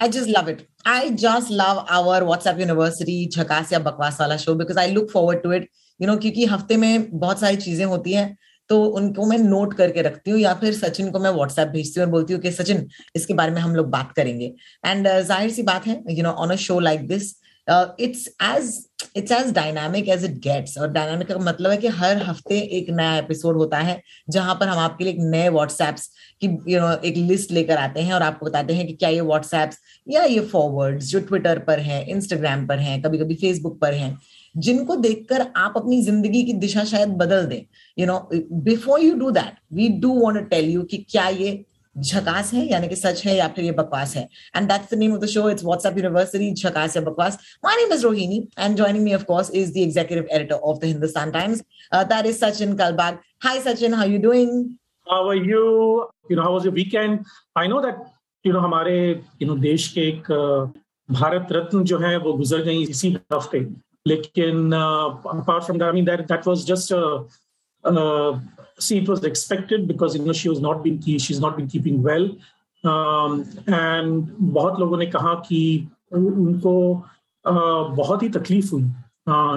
I 0.00 0.08
just 0.08 0.28
love 0.28 0.48
it. 0.48 0.68
I 0.84 1.10
just 1.12 1.50
love 1.50 1.86
our 1.88 2.20
WhatsApp 2.22 2.58
University 2.60 3.28
झकास 3.28 3.72
या 3.72 3.78
बकवास 3.80 4.20
वाला 4.20 4.36
show 4.36 4.54
because 4.54 4.78
I 4.78 4.90
look 4.92 5.10
forward 5.10 5.42
to 5.42 5.52
it 5.52 5.68
you 6.00 6.08
know 6.08 6.16
क्योंकि 6.16 6.44
हफ़्ते 6.46 6.76
में 6.76 7.08
बहुत 7.12 7.40
सारी 7.40 7.56
चीज़ें 7.56 7.84
होती 7.84 8.12
हैं 8.12 8.36
तो 8.70 8.82
उनको 8.98 9.26
मैं 9.26 9.38
नोट 9.38 9.74
करके 9.74 10.02
रखती 10.02 10.30
हूँ 10.30 10.40
या 10.40 10.52
फिर 10.54 10.74
सचिन 10.74 11.10
को 11.10 11.18
मैं 11.18 11.30
व्हाट्सएप 11.30 11.68
भेजती 11.68 12.00
हूँ 12.00 12.06
और 12.06 12.12
बोलती 12.12 12.34
हूँ 12.34 12.40
कि 12.42 12.52
सचिन 12.52 12.86
इसके 13.16 13.34
बारे 13.34 13.52
में 13.52 13.60
हम 13.60 13.74
लोग 13.74 13.90
बात 13.90 14.12
करेंगे 14.16 14.52
एंड 14.86 15.08
uh, 15.08 15.20
ज़ाहिर 15.22 15.50
सी 15.50 15.62
बात 15.62 15.86
है 15.86 16.02
you 16.10 16.22
know 16.22 16.30
on 16.30 16.50
a 16.50 16.56
show 16.66 16.78
like 16.80 17.06
this 17.08 17.34
it's 17.68 18.26
as 18.44 18.74
it's 19.16 19.32
as 19.32 19.52
dynamic 19.54 20.08
as 20.08 20.24
it 20.24 20.38
gets 20.40 20.76
और 20.78 20.90
डायनामिक 20.92 21.28
का 21.28 21.38
मतलब 21.40 21.70
है 21.70 21.76
कि 21.76 21.88
हर 21.90 22.22
हफ़्ते 22.22 22.58
एक 22.78 22.90
नया 22.90 23.16
एपिसोड 23.18 23.56
होता 23.56 23.78
है, 23.78 24.00
जहाँ 24.30 24.54
पर 24.54 24.68
हम 24.68 24.78
आपके 24.78 25.04
लिए 25.04 25.12
एक 25.12 25.18
नए 25.22 25.48
व्हाट्सएप्स 25.48 26.06
की 26.40 26.46
यू 26.72 26.80
नो 26.80 26.92
एक 27.04 27.16
लिस्ट 27.16 27.52
लेकर 27.52 27.76
आते 27.76 28.00
हैं 28.00 28.14
और 28.14 28.22
आपको 28.22 28.46
बताते 28.46 28.74
हैं 28.74 28.86
कि 28.86 28.92
क्या 28.94 29.08
ये 29.08 29.20
व्हाट्सएप्स 29.22 29.78
या 30.06 30.24
ये 30.24 30.40
फॉरवर्ड्स 30.46 31.06
जो 31.06 31.20
ट्विटर 31.20 31.58
पर 31.58 31.80
है 31.80 32.04
इंस्टाग्राम 32.10 32.66
पर 32.66 32.78
हैं 32.78 33.00
कभी 33.02 33.18
कभी 33.18 33.34
फेसबुक 33.34 33.78
पर 33.80 33.94
हैं, 33.94 34.18
जिनको 34.54 34.96
देखकर 34.96 35.46
आप 35.56 35.72
अपनी 35.76 36.00
ज़िंदगी 36.02 36.42
की 36.44 36.52
दिशा 36.54 36.84
शायद 36.84 37.08
बदल 37.16 37.46
दें। 37.46 37.62
You 37.98 38.06
know 38.06 38.18
before 38.64 39.00
you 39.00 39.14
do 39.14 39.30
that 39.30 39.58
we 39.72 39.88
do 40.00 40.18
want 40.20 40.38
to 40.38 40.44
tell 40.46 40.68
you 40.70 40.82
कि 40.82 41.06
क्या 41.10 41.28
ये 41.28 41.64
झकास 42.00 42.52
है 42.54 42.66
यानी 42.70 42.88
कि 42.88 42.96
सच 42.96 43.24
है 43.26 43.36
या 43.36 43.48
फिर 43.56 43.64
ये 43.64 43.72
बकवास 43.72 44.14
है। 44.16 44.28
And 44.56 44.68
that's 44.68 44.94
the 44.94 44.98
name 44.98 45.12
of 45.14 45.20
the 45.20 45.26
show 45.34 45.48
it's 45.50 45.64
WhatsApp 45.64 45.98
university 45.98 46.52
झकास 46.54 46.96
या 46.96 47.02
बकवास। 47.02 47.38
My 47.64 47.76
name 47.76 47.92
is 47.92 48.02
Rohini 48.04 48.46
and 48.58 48.76
joining 48.76 49.04
me 49.04 49.14
of 49.14 49.24
course 49.24 49.50
is 49.50 49.72
the 49.74 49.76
executive 49.82 50.34
editor 50.36 50.54
of 50.54 50.78
the 50.80 50.84
Hindustan 50.84 51.30
Times 51.30 51.62
that 51.94 52.26
is 52.26 52.44
Sachin 52.44 52.76
Kalbag 52.76 53.18
hi 53.44 53.60
Sachin 53.60 53.94
how 53.94 54.08
you 54.08 54.18
doing 54.22 54.64
How 55.06 55.24
are 55.30 55.40
you? 55.48 55.58
You 56.30 56.36
know, 56.36 56.44
how 56.44 56.52
was 56.52 56.64
your 56.64 56.70
weekend? 56.76 57.26
I 57.56 57.62
know 57.72 57.80
that 57.82 57.98
you 58.44 58.52
know 58.54 58.62
हमारे 58.62 58.94
you 59.42 59.46
know 59.48 59.56
देश 59.60 59.86
के 59.88 60.00
एक 60.08 60.30
uh, 60.36 60.78
Bharat 61.08 61.52
Ratna 61.52 61.82
जो 61.90 61.98
है 61.98 62.16
वो 62.24 62.32
गुजर 62.32 62.62
गई 62.62 62.82
इसी 62.82 63.10
हफ़्ते। 63.32 63.60
लेकिन 64.06 64.72
apart 64.72 65.64
from 65.64 65.78
that 65.78 65.86
I 65.86 65.92
mean 65.92 66.04
that 66.04 66.20
that 66.32 66.46
was 66.46 66.64
just 66.66 66.92
see 68.78 68.98
it 68.98 69.08
was 69.08 69.24
expected 69.24 69.88
because 69.88 70.14
you 70.16 70.24
know 70.24 70.32
she 70.32 70.48
was 70.48 70.60
not 70.60 70.82
been 70.82 71.00
she's 71.02 71.40
not 71.40 71.56
been 71.56 71.68
keeping 71.68 72.02
well. 72.02 72.30
Um, 72.84 73.44
and 73.66 74.28
बहुत 74.40 74.80
लोगों 74.80 74.96
ने 74.96 75.06
कहा 75.06 75.34
कि 75.34 75.88
उनको 76.12 77.04
uh, 77.48 77.96
बहुत 77.96 78.22
ही 78.22 78.28
तकलीफ़ 78.28 78.70
हुई 78.70 78.82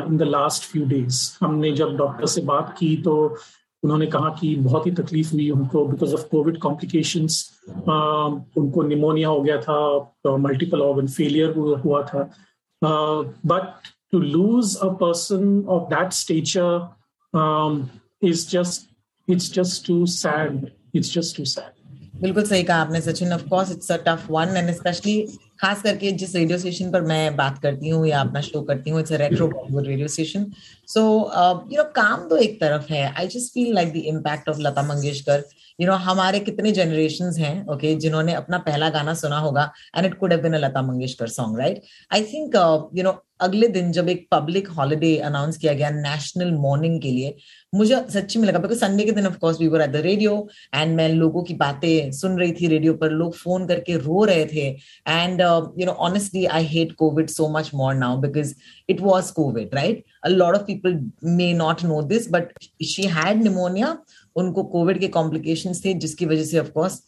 in 0.07 0.17
the 0.17 0.21
last 0.21 0.63
few 0.63 0.85
days 0.85 1.37
हमने 1.41 1.71
जब 1.71 1.97
डॉक्टर 1.97 2.25
से 2.25 2.41
बात 2.41 2.75
की 2.79 2.97
तो 2.97 3.37
उन्होंने 3.83 4.05
कहा 4.05 4.29
कि 4.29 4.55
बहुत 4.55 4.85
ही 4.85 4.91
तकलीफ़ 4.91 5.31
हुई 5.33 5.49
उनको 5.49 5.85
बिकॉज़ 5.85 6.13
ऑफ़ 6.13 6.27
कोविड 6.27 6.59
कॉम्प्लिकेशंस 6.59 7.61
उनको 8.57 8.83
निमोनिया 8.83 9.29
हो 9.29 9.41
गया 9.41 9.61
था 9.61 10.37
मल्टीपल 10.37 10.81
ऑर्गन 10.81 11.07
फेलियर 11.07 11.53
हुआ 11.85 12.03
था। 12.03 12.31
But 12.83 13.73
to 14.11 14.19
lose 14.19 14.75
a 14.75 14.87
person 14.87 15.65
of 15.69 15.89
that 15.89 16.13
stature 16.13 16.87
is 18.21 18.45
just 18.45 18.88
it's 19.33 19.49
just 19.57 19.85
too 19.85 20.05
sad. 20.07 20.71
It's 20.93 21.17
just 21.17 21.35
too 21.35 21.45
sad. 21.55 21.75
बिल्कुल 22.21 22.43
सही 22.43 22.63
कहा 22.63 22.77
आपने, 22.81 22.99
Sachin. 23.01 23.33
Of 23.33 23.43
course 23.49 23.71
it's 23.71 23.91
a 23.91 23.97
tough 24.07 24.25
one 24.29 24.55
and 24.57 24.71
specially 24.75 25.21
खास 25.61 25.81
करके 25.81 26.11
जिस 26.21 26.35
रेडियो 26.35 26.57
स्टेशन 26.57 26.91
पर 26.91 27.01
मैं 27.01 27.35
बात 27.35 27.59
करती 27.63 27.89
हूँ 27.89 28.07
या 28.07 28.19
अपना 28.21 28.41
शो 28.41 28.61
करती 28.69 28.89
हूँ 28.89 28.99
it's 28.99 29.13
a 29.13 29.15
retro 29.17 29.47
Bollywood 29.47 29.87
radio 29.87 30.07
station 30.07 30.45
so 30.87 31.01
you 31.71 31.77
know 31.77 31.83
काम 31.95 32.27
तो 32.29 32.37
एक 32.37 32.59
तरफ़ 32.61 32.91
है। 32.93 33.03
I 33.13 33.27
just 33.27 33.53
feel 33.53 33.73
like 33.75 33.93
the 33.93 34.03
impact 34.13 34.49
of 34.49 34.59
Lata 34.59 34.83
Mangeshkar 34.87 35.43
you 35.79 35.87
know 35.87 35.93
हमारे 36.07 36.39
कितने 36.39 36.71
जनरेशन 36.71 37.33
हैं 37.39 37.55
ओके 37.73 37.95
जिन्होंने 38.05 38.33
अपना 38.33 38.57
पहला 38.67 38.89
गाना 38.89 39.13
सुना 39.23 39.39
होगा 39.39 39.71
and 39.95 40.05
it 40.05 40.19
could 40.19 40.33
have 40.33 40.41
been 40.43 40.53
a 40.53 40.57
Lata 40.57 40.81
Mangeshkar 40.81 41.27
song 41.29 41.59
right 41.59 41.81
I 42.13 42.23
think 42.33 42.55
you 42.97 43.03
know 43.03 43.19
अगले 43.41 43.67
दिन 43.67 43.91
जब 43.91 44.09
एक 44.09 44.27
पब्लिक 44.31 44.67
हॉलीडे 44.77 45.15
अनाउंस 45.25 45.57
किया 45.57 45.73
गया 45.73 45.89
नेशनल 45.89 46.51
मॉर्निंग 46.53 46.99
के 47.01 47.11
लिए, 47.11 47.35
मुझे 47.73 48.01
सच्ची 48.09 48.39
में 48.39 48.47
लगा 48.47 48.59
बिकॉज़ 48.59 48.79
संडे 48.79 49.03
के 49.05 49.11
दिन 49.11 49.27
of 49.27 49.37
course 49.37 49.59
we 49.59 49.67
were 49.67 49.81
at 49.81 49.89
the 49.91 50.01
radio 50.05 50.33
and 50.75 50.95
मैं 50.95 51.07
लोगों 51.09 51.43
की 51.43 51.53
बातें 51.53 52.11
सुन 52.11 52.37
रही 52.39 52.51
थी 52.51 52.67
रेडियो 52.67 52.93
पर, 52.93 53.09
लोग 53.11 53.35
फ़ोन 53.35 53.67
करके 53.67 53.97
रो 53.97 54.23
रहे 54.25 54.45
थे 54.45 54.67
and 55.07 55.41
you 55.79 55.85
know 55.85 55.91
honestly 56.07 56.45
I 56.45 56.65
hate 56.65 56.91
covid 56.99 57.29
so 57.29 57.47
much 57.57 57.71
more 57.73 57.93
now 57.95 58.17
because 58.21 58.53
it 58.89 59.01
was 59.01 59.31
covid 59.33 59.75
right 59.75 60.03
a 60.23 60.29
lot 60.29 60.55
of 60.55 60.63
people 60.63 60.99
may 61.37 61.51
not 61.53 61.83
know 61.83 62.01
this 62.03 62.31
but 62.31 62.53
she 62.85 63.03
had 63.09 63.43
pneumonia 63.43 63.97
उनको 64.35 64.63
कोविड 64.65 64.99
के 64.99 65.07
complication 65.09 65.73
थे, 65.85 65.93
जिसकी 65.93 66.25
वजह 66.25 66.43
से 66.43 66.59
ऑफकोर्स 66.59 67.01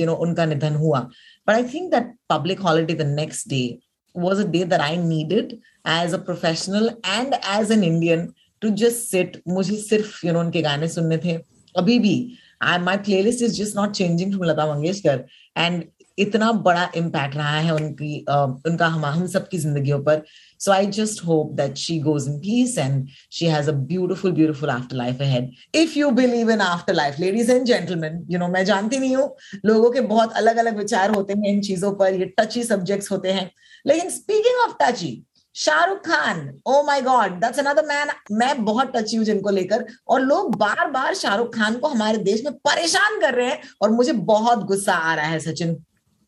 यू 0.00 0.06
नो 0.06 0.14
उनका 0.26 0.46
निधन 0.46 0.74
हुआ। 0.76 1.00
But 1.48 1.54
I 1.54 1.64
think 1.74 1.90
that 1.90 2.12
public 2.30 2.60
holiday 2.60 2.94
the 2.94 3.06
next 3.08 3.48
day 3.48 3.78
was 4.14 4.42
a 4.42 4.46
day 4.50 4.64
that 4.64 4.80
I 4.80 4.96
needed 4.98 5.52
as 5.88 6.14
a 6.14 6.18
professional 6.24 6.90
and 7.06 7.34
as 7.34 7.72
an 7.72 7.84
Indian 7.84 8.28
to 8.62 8.68
just 8.82 9.10
sit 9.10 9.40
मुझे 9.48 9.76
सिर्फ़ 9.78 10.26
यू 10.26 10.32
नो 10.32 10.40
उनके 10.40 10.62
गाने 10.62 10.88
सुनने 10.88 11.18
थे। 11.24 11.38
अभी 11.74 11.98
भी 11.98 12.16
I 12.62 12.78
my 12.78 12.96
playlist 13.22 13.42
is 13.42 13.62
just 13.62 13.76
not 13.76 13.92
changing 13.92 14.32
from 14.32 14.44
Lata 14.50 14.72
Mangeshkar 14.74 15.24
and 15.56 15.84
इतना 16.18 16.50
बड़ा 16.64 16.90
इम्पैक्ट 16.96 17.36
रहा 17.36 17.58
है 17.58 17.74
उनकी 17.74 18.24
uh, 18.30 18.48
उनका 18.66 18.86
हम 18.86 19.04
हम 19.04 19.26
सबकी 19.26 19.58
ज़िंदगी 19.58 19.92
पर। 20.06 20.22
Just 20.66 21.24
hope 21.26 21.52
that 21.56 21.76
she 21.76 21.98
goes 22.00 22.28
in 22.28 22.38
peace 22.40 22.76
and 22.78 23.08
she 23.32 23.46
has 23.46 23.70
a 23.70 23.72
beautiful 23.88 24.32
beautiful 24.32 24.70
afterlife 24.96 25.20
ahead 25.20 25.50
if 25.74 25.98
you 25.98 26.10
believe 26.12 26.50
in 26.50 26.60
afterlife 26.94 27.18
ladies 27.20 27.50
and 27.52 27.64
gentleman 27.66 28.24
you 28.30 28.38
know 28.38 28.48
मैं 28.48 28.64
जानती 28.64 28.98
नहीं 28.98 29.16
हूँ, 29.16 29.34
लोगों 29.64 29.90
के 29.90 30.00
बहुत 30.02 30.32
अलग 30.34 30.56
अलग 30.56 30.78
विचार 30.78 31.10
होते 31.14 31.32
हैं 31.32 31.52
इन 31.52 31.60
चीज़ों 31.62 31.92
पर, 31.94 32.14
ये 32.14 32.32
टची 32.38 32.62
सब्जेक्ट्स 32.64 33.12
होते 33.12 33.32
हैं। 33.32 33.50
लेकिन 33.84 34.10
speaking 34.10 34.60
of 34.64 34.74
touchy 34.82 35.22
Shahrukh 35.54 35.98
Khan 36.06 36.38
oh 36.66 36.82
my 36.82 37.00
god 37.02 37.32
that's 37.40 37.58
another 37.58 37.86
man 37.86 38.10
मैं 38.32 38.64
बहुत 38.64 38.92
टची 38.96 39.16
हूँ 39.16 39.24
जिनको 39.24 39.50
लेकर, 39.50 39.84
और 40.08 40.20
लोग 40.20 40.56
बार 40.56 40.90
बार 40.90 41.14
शाहरुख 41.14 41.54
खान 41.54 41.78
को 41.78 41.88
हमारे 41.88 42.18
देश 42.20 42.44
में 42.44 42.52
परेशान 42.68 43.20
कर 43.20 43.34
रहे 43.34 43.48
हैं 43.48 43.60
और 43.82 43.90
मुझे 43.90 44.12
बहुत 44.12 44.64
गुस्सा 44.66 44.94
आ 44.94 45.14
रहा 45.14 45.26
है, 45.26 45.38
Sachin 45.40 45.76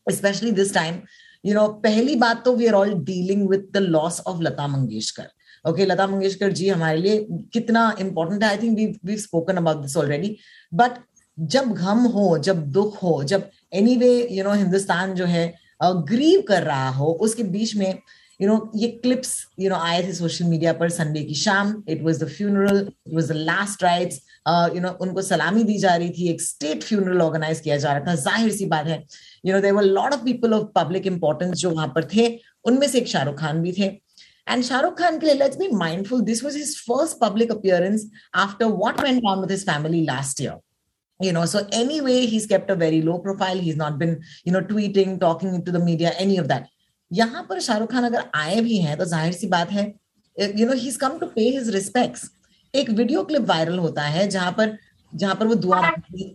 specially 0.07 0.51
this 0.51 0.73
time 0.73 0.99
you 1.45 1.53
know 1.53 1.67
पहली 1.83 2.15
बात 2.15 2.43
तो 2.45 2.55
we 2.55 2.67
are 2.67 2.73
all 2.73 2.93
dealing 3.05 3.47
with 3.49 3.67
the 3.73 3.77
loss 3.77 4.21
of 4.27 4.41
Lata 4.41 4.67
Mangeshkar 4.67 5.23
okay 5.23 5.71
okay, 5.71 5.91
Lata 5.91 6.07
Mangeshkar 6.07 6.51
ji 6.51 6.69
हमारे 6.69 6.97
लिए 6.97 7.27
कितना 7.53 7.95
इंपॉर्टेंट 7.99 8.43
है? 8.43 8.49
I 8.49 8.57
think 8.57 8.77
we 8.77 8.85
we 9.05 9.17
spoken 9.17 9.57
about 9.57 9.77
this 9.77 9.97
already 9.97 10.35
but 10.73 10.91
जब 11.39 11.71
गम 11.73 11.99
हो 12.15 12.37
जब 12.37 12.61
दुख 12.71 13.03
हो 13.03 13.23
जब 13.23 13.49
any 13.73 13.95
way 13.97 14.27
you 14.31 14.43
know 14.43 14.53
Hindustan 14.53 15.13
जो 15.13 15.25
है 15.25 15.53
ग्रीव 15.83 16.41
कर 16.41 16.63
रहा 16.63 16.89
हो 16.89 17.11
उसके 17.21 17.43
बीच 17.43 17.75
में 17.75 17.99
यू 18.41 18.47
नो 18.47 18.71
ये 18.75 18.87
क्लिप्स 18.87 19.33
यू 19.59 19.69
नो 19.69 19.75
आए 19.75 20.07
थे 20.07 20.13
सोशल 20.13 20.45
मीडिया 20.45 20.73
पर 20.73 20.89
संडे 20.89 21.23
की 21.23 21.35
शाम. 21.35 21.83
It 21.89 22.01
was 22.03 22.23
the 22.23 22.27
funeral 22.27 22.79
it 23.07 23.13
was 23.13 23.27
the 23.27 23.31
last 23.31 23.83
rites 23.83 24.21
you 24.75 24.81
know 24.81 24.89
उनको 25.01 25.21
सलामी 25.21 25.63
दी 25.63 25.77
जा 25.79 25.95
रही 25.95 26.09
थी 26.17 26.29
एक 26.29 26.41
स्टेट 26.41 26.83
फ्यूनरल 26.83 27.21
ऑर्गेनाइज 27.21 27.59
किया 27.59 27.77
जा 27.77 27.93
रहा 27.93 28.05
था 28.07 28.15
ज़ाहिर 28.23 28.51
सी 28.55 28.65
बात 28.73 28.87
है 28.87 29.03
you 29.45 29.53
know 29.53 29.61
there 29.61 29.81
lot 29.83 30.13
of 30.13 30.23
people 30.25 30.53
of 30.53 30.65
public 30.75 31.07
importance 31.07 31.57
जो 31.57 31.71
वहाँ 31.71 31.87
पर 31.95 32.07
थे 32.15 32.27
उनमें 32.65 32.87
से 32.87 32.97
एक 32.97 33.07
शाहरुख 33.07 33.39
खान 33.39 33.61
भी 33.61 33.71
थे 33.79 33.93
And 34.47 34.63
Shah 34.65 34.79
Rukh 34.81 34.97
Khan, 34.97 35.15
let's 35.19 35.55
be 35.59 35.67
mindful, 35.69 36.19
this 36.23 36.41
was 36.43 36.55
his 36.55 36.79
first 36.79 37.19
public 37.19 37.49
appearance 37.49 38.03
after 38.35 38.67
what 38.71 39.01
went 39.01 39.23
on 39.25 39.41
with 39.41 39.49
his 39.49 39.63
family 39.63 40.05
last 40.05 40.39
year. 40.39 40.57
you 41.19 41.31
know 41.31 41.45
so 41.45 41.59
anyway 41.71 42.25
he's 42.25 42.45
kept 42.45 42.69
a 42.69 42.75
very 42.75 43.01
low 43.01 43.19
profile 43.19 43.57
he's 43.57 43.77
not 43.77 43.97
been 43.97 44.21
you 44.43 44.51
know 44.51 44.61
tweeting 44.61 45.19
talking 45.19 45.63
to 45.63 45.71
the 45.71 45.79
media 45.81 46.11
any 46.19 46.37
of 46.37 46.49
that 46.49 46.65
यहाँ 47.11 47.45
पर 47.49 47.59
शाहरुख 47.59 47.91
खान 47.91 48.03
अगर 48.03 48.23
आए 48.35 48.61
भी 48.61 48.77
हैं 48.77 48.97
तो 48.97 49.05
ज़ाहिर 49.05 49.33
सी 49.33 49.47
बात 49.47 49.71
है 49.71 49.83
you 50.37 50.67
know 50.67 50.73
he 50.75 50.91
came 51.01 51.17
to 51.19 51.25
pay 51.35 51.41
his 51.49 51.69
respects 51.75 52.29
एक 52.75 52.89
वीडियो 52.89 53.23
क्लिप 53.23 53.41
वायरल 53.49 53.77
होता 53.79 54.03
है 54.03 54.27
जहाँ 54.29 54.51
पर 54.51 54.77
जहाँ 55.13 55.35
पर 55.35 55.47
वो 55.47 55.55
दुआ 55.55 55.79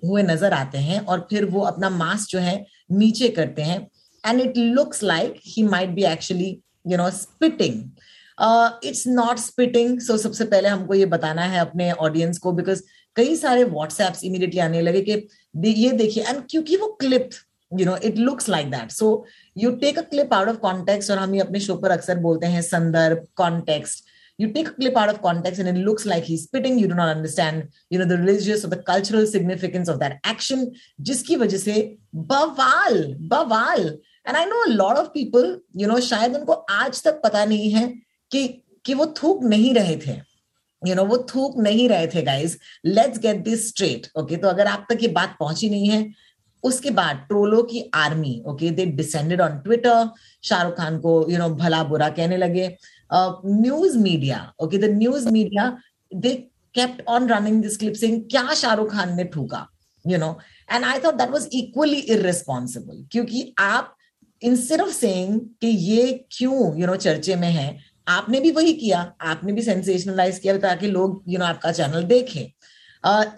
हुए 0.04 0.22
नज़र 0.22 0.52
आते 0.52 0.78
हैं 0.78 1.00
और 1.02 1.26
फिर 1.30 1.44
वो 1.46 1.60
अपना 1.62 1.90
मास्क 1.90 2.30
जो 2.30 2.38
है 2.38 2.64
नीचे 2.92 3.28
करते 3.28 3.62
हैं। 3.62 3.80
And 4.24 4.40
it 4.40 4.56
looks 4.56 5.02
like 5.02 5.34
he 5.46 5.62
might 5.62 5.90
be 5.90 6.04
actually 6.04 6.48
you 6.86 6.98
know 6.98 7.10
spitting 7.10 7.82
it's 8.84 9.06
not 9.08 9.38
spitting 9.38 10.00
so 10.00 10.16
सबसे 10.16 10.44
पहले 10.44 10.68
हमको 10.68 10.94
ये 10.94 11.06
बताना 11.06 11.42
है 11.44 11.60
अपने 11.60 11.90
ऑडियंस 11.92 12.38
को 12.38 12.52
बिकॉज़ 12.52 12.82
कई 13.16 13.36
सारे 13.36 13.64
व्हाट्सएप्स 13.66 14.24
इमीडिएटली 14.24 14.60
आने 14.60 14.80
लगे 14.80 15.00
कि 15.02 15.72
ये 15.76 15.90
देखिए 15.92 16.24
एंड 16.24 16.42
क्योंकि 16.50 16.76
वो 16.76 16.86
clip 17.00 17.30
you 17.72 17.86
know 17.86 17.96
it 18.04 18.18
looks 18.18 18.48
like 18.48 18.70
that 18.70 18.90
so 18.90 19.08
you 19.56 19.70
take 19.76 19.98
a 19.98 20.02
clip 20.10 20.34
out 20.34 20.48
of 20.48 20.56
context 20.58 21.10
और 21.10 21.18
हम 21.18 21.34
ये 21.34 21.40
अपने 21.40 21.60
शो 21.60 21.74
पर 21.76 21.90
अक्सर 21.90 22.18
बोलते 22.18 22.46
हैं 22.46 22.62
संदर्भ 22.62 23.26
context 23.36 24.04
you 24.40 24.48
take 24.52 24.68
a 24.68 24.74
clip 24.76 24.98
out 25.00 25.10
of 25.12 25.18
context 25.24 25.62
and 25.62 25.70
it 25.72 25.80
looks 25.86 26.06
like 26.12 26.28
he's 26.30 26.44
spitting 26.48 26.78
you 26.82 26.90
do 26.92 26.98
not 27.00 27.10
understand 27.14 27.80
you 27.94 27.98
know 28.00 28.08
the 28.12 28.20
religious 28.20 28.64
or 28.66 28.70
the 28.74 28.82
cultural 28.92 29.26
significance 29.32 29.92
of 29.94 29.98
that 30.04 30.30
action 30.34 30.62
jiski 31.10 31.40
wajah 31.42 31.60
se 31.64 31.76
bawal 32.32 32.96
bawal 33.34 33.84
and 34.26 34.40
i 34.42 34.46
know 34.52 34.62
a 34.68 34.76
lot 34.82 35.02
of 35.02 35.12
people 35.18 35.52
you 35.82 35.90
know 35.92 36.00
shayad 36.10 36.40
unko 36.40 36.56
aaj 36.78 37.02
tak 37.08 37.20
pata 37.26 37.44
nahi 37.54 37.74
hai 37.78 37.88
कि 38.32 38.48
कि 38.84 38.94
वो 38.94 39.06
थूक 39.22 39.42
नहीं 39.44 39.72
रहे 39.74 39.96
थे 40.06 40.12
you 40.82 40.94
no 40.94 41.04
वो 41.04 41.16
थूक 41.34 41.56
नहीं 41.62 41.88
रहे 41.88 42.06
थे 42.14 42.22
guys 42.22 42.56
let's 42.86 43.18
get 43.24 43.42
this 43.44 43.68
straight 43.68 44.06
okay 44.18 44.36
तो 44.44 44.48
अगर 44.48 44.66
आप 44.66 44.86
तक 44.90 45.02
ये 45.02 45.08
बात 45.16 45.36
पहुँची 45.40 45.70
नहीं 45.70 45.88
है 45.90 45.98
उसके 46.64 46.90
बाद 47.00 47.16
ट्रोलो 47.28 47.62
की 47.72 47.82
army 47.94 48.42
okay 48.48 48.70
they 48.78 48.86
descended 49.00 49.40
on 49.40 49.58
Twitter 49.64 50.08
Shahrukh 50.48 50.76
Khan 50.76 50.98
को 51.00 51.20
यू 51.22 51.36
you 51.36 51.38
नो 51.38 51.48
know, 51.48 51.58
भला 51.58 51.82
बुरा 51.90 52.08
कहने 52.08 52.36
लगे 52.36 52.68
news 53.12 53.98
media 53.98 54.52
okay 54.62 54.78
the 54.78 54.84
news 54.84 55.28
media 55.28 55.78
they 56.14 56.34
kept 56.74 57.02
on 57.08 57.28
running 57.28 57.62
this 57.62 57.76
clip 57.76 57.94
saying 57.94 58.22
क्या 58.30 58.54
शाहरुख 58.54 58.92
खान 58.92 59.16
ने 59.16 59.24
ठूका 59.24 59.66
you 60.06 60.18
know 60.18 60.38
and 60.72 60.84
I 60.84 60.98
thought 60.98 61.14
that 61.14 61.30
was 61.30 61.48
equally 61.52 61.98
irresponsible 61.98 63.04
क्योंकि 63.12 63.54
आप 63.58 63.96
instead 64.42 64.80
of 64.80 64.90
saying 64.90 65.40
ये 65.64 66.26
क्यों 66.32 66.80
यू 66.80 66.86
नो 66.86 66.96
चर्चे 66.96 67.36
में 67.36 67.50
है 67.50 67.78
आपने 68.08 68.40
भी 68.40 68.50
वही 68.50 68.72
किया 68.72 69.00
आपने 69.20 69.52
भी 69.52 69.62
सेंसेशनलाइज 69.62 70.38
किया 70.38 70.58
ताकि 70.58 70.86
लोग 70.86 71.22
यू 71.28 71.32
you 71.32 71.38
नो 71.38 71.44
know, 71.44 71.56
आपका 71.56 71.72
चैनल 71.72 72.02
देखें। 72.02 72.52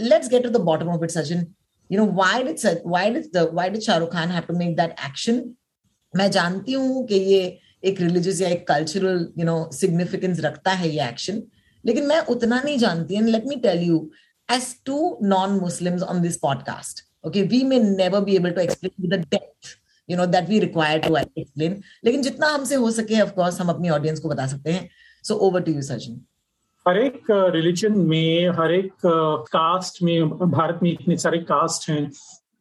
Let's 0.00 0.28
get 0.28 0.42
to 0.42 0.48
the 0.48 0.56
bottom 0.56 0.88
of 0.88 1.04
it 1.04 1.10
Sachin 1.10 1.46
you 1.90 1.98
know 1.98 2.06
why 2.12 2.42
did 2.42 2.82
why 2.86 3.70
did 3.70 3.80
Shahrukh 3.80 4.12
Khan 4.12 5.54
मैं 6.16 6.30
जानती 6.30 6.72
हूँ 6.72 7.06
कि 7.06 7.14
ये 7.14 7.58
एक 7.84 8.00
रिलीजियस 8.00 8.40
या 8.40 8.48
एक 8.48 8.66
कल्चरल 8.68 9.28
यू 9.38 9.44
नो 9.44 9.70
सिग्निफिकेंस 9.72 10.40
रखता 10.40 10.70
है 10.70 10.88
ये 10.88 11.08
एक्शन 11.08 11.42
लेकिन 11.86 12.06
मैं 12.06 12.20
उतना 12.34 12.60
नहीं 12.62 12.78
जानती 12.78 13.14
and 13.14 13.28
let 13.28 13.46
me 13.46 13.56
tell 13.60 13.82
you 13.82 14.10
as 14.48 14.74
two 14.86 15.18
non 15.22 15.58
Muslims 15.60 16.02
on 16.02 16.22
this 16.22 16.36
podcast 16.36 17.06
we 17.24 17.58
may 17.64 17.78
never 17.78 18.20
be 18.20 18.36
able 18.36 18.52
to 18.52 18.62
explain 18.62 18.92
with 18.98 19.10
the 19.10 19.18
depth, 19.32 19.68
you 20.08 20.16
know, 20.16 20.24
that 20.26 20.48
we 20.48 20.56
require 20.60 20.98
to 21.02 21.10
explain. 21.16 21.76
लेकिन 22.04 22.22
जितना 22.22 22.48
हमसे 22.48 22.74
हो 22.74 22.90
सके 22.90 23.20
ऑफ़ 23.20 23.30
कोर्स 23.34 23.60
हम 23.60 23.68
अपनी 23.68 23.88
audience 23.88 24.20
को 24.20 24.28
बता 24.28 24.46
सकते 24.46 24.72
हैं. 24.72 24.88
So 25.24 25.34
over 25.48 25.62
to 25.62 25.72
you 25.72 25.82
Sachin 25.82 26.20
हर 26.88 26.98
एक 26.98 27.30
रिलीजन 27.30 27.98
में, 27.98 28.48
हर 28.48 28.72
एक 28.74 29.06
कास्ट 29.06 30.02
में, 30.02 30.28
भारत 30.28 30.80
में 30.82 30.90
इतने 30.92 31.16
सारे 31.16 31.38
कास्ट 31.38 31.88
हैं 31.90 32.10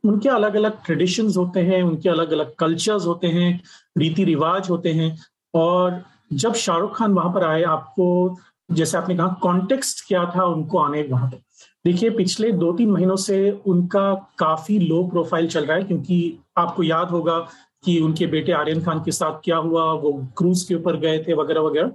उनके 0.03 0.29
अलग 0.29 0.55
अलग 0.55 0.83
ट्रेडिशंस 0.85 1.37
होते 1.37 1.59
हैं, 1.59 1.81
उनके 1.83 2.09
अलग 2.09 2.31
अलग 2.31 2.55
कल्चर्स 2.55 3.05
होते 3.05 3.27
हैं, 3.27 3.61
रीति 3.97 4.23
रिवाज 4.23 4.69
होते 4.69 4.93
हैं। 4.93 5.15
और 5.53 6.01
जब 6.33 6.53
शाहरुख 6.53 6.97
खान 6.97 7.13
वहाँ 7.13 7.33
पर 7.33 7.43
आए, 7.43 7.63
आपको, 7.63 8.37
जैसे 8.69 8.97
आपने 8.97 9.15
कहा 9.15 9.27
कॉन्टेक्स्ट 9.41 10.07
क्या 10.07 10.25
था, 10.35 10.43
उनको 10.45 10.77
आने 10.77 11.03
वहाँ 11.03 11.29
पर 11.29 11.41
देखिए, 11.85 12.09
पिछले 12.09 12.51
दो 12.51 12.71
तीन 12.73 12.91
महीनों 12.91 13.15
से 13.15 13.49
उनका 13.67 14.13
काफ़ी 14.39 14.77
लो 14.79 15.03
प्रोफ़ाइल 15.03 15.47
चल 15.47 15.65
रहा 15.65 15.77
है, 15.77 15.83
क्योंकि 15.83 16.39
आपको 16.57 16.83
याद 16.83 17.09
होगा 17.09 17.37
कि 17.83 17.99
उनके 17.99 18.27
बेटे 18.27 18.51
आर्यन 18.51 18.81
खान 18.83 18.99
के 18.99 19.11
साथ 19.11 19.39
क्या 19.43 19.57
हुआ, 19.57 19.83
वो 19.93 20.11
क्रूज 20.37 20.63
के 20.63 20.75
ऊपर 20.75 20.97
गए 20.97 21.17
थे, 21.19 21.33
वगैरह 21.33 21.61
वगैरह। 21.61 21.91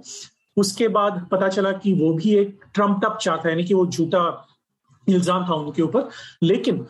उसके 0.57 0.87
बाद 0.87 1.27
पता 1.31 1.47
चला 1.47 1.71
कि 1.71 1.93
वो 1.93 2.13
भी 2.13 2.35
एक 2.35 2.59
ट्रंप 2.73 3.05
अप 3.05 3.17
चाहता 3.17 3.47
है, 3.49 3.53
यानी 3.53 3.63
कि 3.63 3.73
वो 3.73 3.85
झूठा 3.87 4.47
इल्ज़ाम 5.07 5.47
था 5.49 5.53
उनके 5.53 5.81
ऊपर। 5.81 6.09
लेकिन 6.43 6.85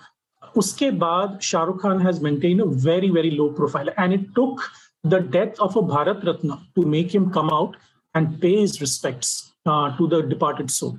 उसके 0.57 0.91
बाद 0.91 1.39
Shahrukh 1.41 1.81
Khan 1.81 2.01
has 2.01 2.23
maintain 2.23 2.59
a 2.59 2.65
very 2.65 3.09
very 3.09 3.29
low 3.31 3.49
profile 3.49 3.89
and 3.99 4.13
it 4.13 4.33
took 4.35 4.61
the 5.05 5.13
death 5.13 5.59
of 5.59 5.77
a 5.79 5.81
Bharat 5.81 6.21
Ratna 6.25 6.57
to 6.75 6.85
make 6.85 7.09
him 7.13 7.29
come 7.29 7.49
out 7.49 7.75
and 8.15 8.39
pay 8.41 8.47
his 8.47 8.77
respects 8.81 9.53
to 9.67 10.07
the 10.07 10.23
departed 10.25 10.67
soul 10.69 10.97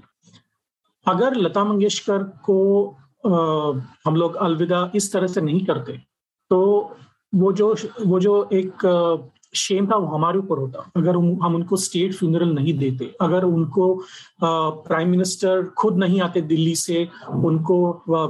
अगर 1.06 1.34
लता 1.36 1.64
मंगेशकर 1.64 2.22
को 2.22 2.58
uh, 3.26 3.80
हम 4.06 4.16
लोग 4.16 4.34
अलविदा 4.34 4.90
इस 4.94 5.12
तरह 5.12 5.26
से 5.26 5.40
नहीं 5.40 5.64
करते 5.66 5.92
तो 6.50 6.60
वो 7.34 7.52
जो 7.52 7.74
वो 8.06 8.20
जो 8.20 8.48
एक 8.52 8.86
शेम 9.54 9.86
uh, 9.86 9.92
था 9.92 9.96
वो 9.96 10.06
हमारे 10.06 10.38
ऊपर 10.38 10.58
होता। 10.58 10.90
अगर 10.96 11.16
हम 11.16 11.54
उनको 11.54 11.76
स्टेट 11.76 12.14
फ्यूनरल 12.14 12.52
नहीं 12.54 12.78
देते 12.78 13.14
अगर 13.20 13.44
उनको 13.44 13.94
प्राइम 14.42 15.04
uh, 15.04 15.10
मिनिस्टर 15.10 15.64
खुद 15.78 15.96
नहीं 15.96 16.20
आते 16.20 16.40
दिल्ली 16.40 16.74
से 16.76 17.08
उनको 17.28 17.78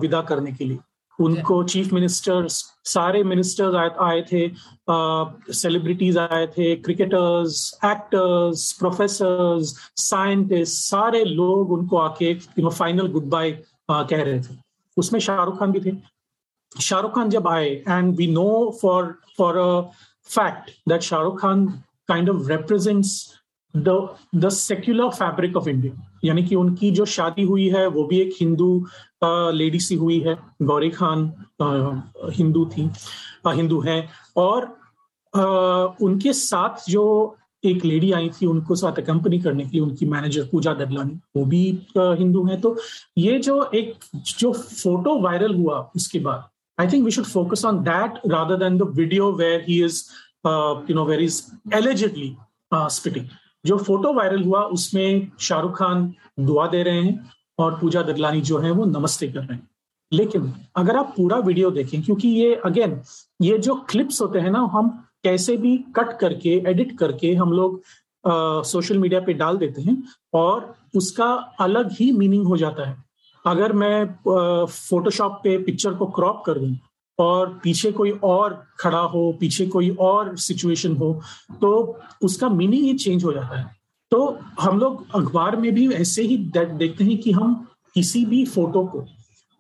विदा 0.00 0.20
करने 0.22 0.52
के 0.52 0.64
लिए 0.64 0.78
उनको 1.18 1.62
चीफ 1.64 1.92
मिनिस्टर्स 1.92 2.62
सारे 2.88 3.22
मिनिस्टर्स 3.24 3.74
आए, 3.74 4.22
थे 4.32 5.52
सेलिब्रिटीज 5.54 6.18
आए 6.18 6.46
थे 6.58 6.74
क्रिकेटर्स 6.76 7.78
एक्टर्स 7.84 8.72
प्रोफेसर 8.78 9.58
साइंटिस्ट 9.62 10.82
सारे 10.84 11.24
लोग 11.24 11.72
उनको 11.72 11.96
आके 11.98 12.30
you 12.30 12.62
know 12.62 12.70
final 12.70 13.08
good 13.12 13.28
bye 13.30 13.50
कह 13.90 14.22
रहे 14.22 14.40
थे। 14.40 14.56
उसमें 14.96 15.20
शाहरुख 15.20 15.58
खान 15.58 15.72
भी 15.72 15.80
थे। 15.80 15.96
शाहरुख 16.82 17.14
खान 17.14 17.30
जब 17.30 17.48
आए 17.48 17.68
and 17.88 18.16
we 18.16 18.26
know 18.32 18.48
for 18.82 19.14
for 19.38 19.56
a 19.56 19.80
fact 20.30 20.70
that 20.88 21.02
Shahrukh 21.02 21.40
Khan 21.40 21.66
kind 22.08 22.30
of 22.30 22.48
represents 22.48 23.10
the 23.74 24.48
secular 24.50 25.08
fabric 25.10 25.56
of 25.56 25.68
India 25.68 26.04
यानी 26.24 26.42
कि 26.44 26.54
उनकी 26.54 26.90
जो 26.90 27.04
शादी 27.04 27.42
हुई 27.42 27.68
है, 27.68 27.86
वो 27.86 28.04
भी 28.04 28.20
एक 28.20 28.34
हिंदू 28.40 28.86
लेडी 29.54 29.80
सी 29.80 29.94
हुई 29.94 30.18
है, 30.20 30.36
गौरी 30.62 30.90
खान 30.90 31.32
हिंदू 32.36 32.64
थी 32.76 32.90
हिंदू 33.46 33.80
है। 33.80 33.98
और 34.36 34.76
उनके 36.02 36.32
साथ 36.32 36.90
जो 36.90 37.04
एक 37.64 37.84
लेडी 37.84 38.10
आई 38.12 38.28
थी, 38.30 38.46
उनको 38.46 38.74
साथ 38.76 39.00
कंपनी 39.06 39.38
करने 39.40 39.64
के 39.64 39.70
लिए 39.70 39.80
उनकी 39.80 40.06
मैनेजर 40.06 40.48
पूजा 40.52 40.74
ददलानी, 40.74 41.18
वो 41.36 41.44
भी 41.44 41.62
हिंदू 41.96 42.44
है। 42.46 42.60
तो 42.60 42.76
ये 43.18 43.38
जो 43.38 43.62
एक, 43.74 43.94
जो 44.38 44.52
फ़ोटो 44.52 45.18
वायरल 45.20 45.54
हुआ 45.54 45.80
उसके 45.96 46.18
बाद 46.20 46.48
I 46.78 46.88
think 46.92 47.04
we 47.04 47.10
should 47.10 47.24
focus 47.26 47.64
on 47.64 47.78
that 47.84 48.20
rather 48.32 48.56
than 48.58 48.78
the 48.78 48.82
video 48.96 49.32
where 49.32 49.64
he 49.68 49.82
is 49.84 50.02
you 50.46 50.94
know 50.94 51.04
where 51.04 51.20
is 51.20 51.42
allegedly 51.76 52.34
spitting 52.74 53.26
जो 53.68 53.76
फ़ोटो 53.78 54.12
वायरल 54.14 54.42
हुआ, 54.44 54.62
उसमें 54.62 55.30
शाहरुख 55.40 55.76
खान 55.78 56.12
दुआ 56.40 56.66
दे 56.66 56.82
रहे 56.82 57.02
हैं 57.02 57.30
और 57.58 57.78
पूजा 57.80 58.02
ददलानी 58.02 58.40
जो 58.42 58.58
है 58.58 58.70
वो 58.70 58.84
नमस्ते 58.86 59.28
कर 59.28 59.40
रहे 59.40 59.54
हैं। 59.54 59.68
लेकिन 60.12 60.52
अगर 60.76 60.96
आप 60.96 61.12
पूरा 61.16 61.36
वीडियो 61.38 61.70
देखें, 61.70 62.02
क्योंकि 62.02 62.28
ये 62.30 62.54
अगेन 62.64 63.00
ये 63.42 63.58
जो 63.58 63.74
क्लिप्स 63.90 64.20
होते 64.22 64.38
हैं 64.38 64.50
ना, 64.50 64.60
हम 64.72 64.88
कैसे 65.24 65.56
भी 65.56 65.76
कट 65.96 66.18
करके 66.18 66.50
एडिट 66.70 66.96
करके 66.98 67.34
हम 67.34 67.52
लोग 67.52 67.82
सोशल 68.64 68.98
मीडिया 68.98 69.20
पे 69.20 69.32
डाल 69.34 69.56
देते 69.58 69.82
हैं 69.82 70.02
और 70.34 70.74
उसका 70.96 71.26
अलग 71.60 71.90
ही 71.92 72.10
मीनिंग 72.12 72.46
हो 72.46 72.56
जाता 72.56 72.88
है। 72.88 72.96
अगर 73.44 73.72
मैं 73.72 74.66
फोटोशॉप 74.66 75.40
पे 75.44 75.56
पिक्चर 75.64 75.94
को 75.94 76.06
क्रॉप 76.16 76.42
कर 76.46 76.58
दूँ 76.58 76.70
और 77.18 77.48
पीछे 77.62 77.90
कोई 77.92 78.10
और 78.24 78.62
खड़ा 78.80 79.00
हो 79.12 79.30
पीछे 79.40 79.66
कोई 79.66 79.90
और 80.00 80.36
सिचुएशन 80.38 80.96
हो 80.96 81.12
तो 81.60 81.98
उसका 82.22 82.48
मीनिंग 82.48 82.84
ही 82.84 82.94
चेंज 82.94 83.24
हो 83.24 83.32
जाता 83.32 83.58
है। 83.58 83.66
तो 84.12 84.38
हम 84.60 84.78
लोग 84.78 85.04
अखबार 85.14 85.56
में 85.56 85.72
भी 85.74 85.88
ऐसे 85.92 86.22
ही 86.22 86.36
देखते 86.54 87.04
हैं 87.04 87.18
कि 87.18 87.32
हम 87.32 87.54
किसी 87.94 88.24
भी 88.24 88.44
फ़ोटो 88.46 88.84
को 88.86 89.04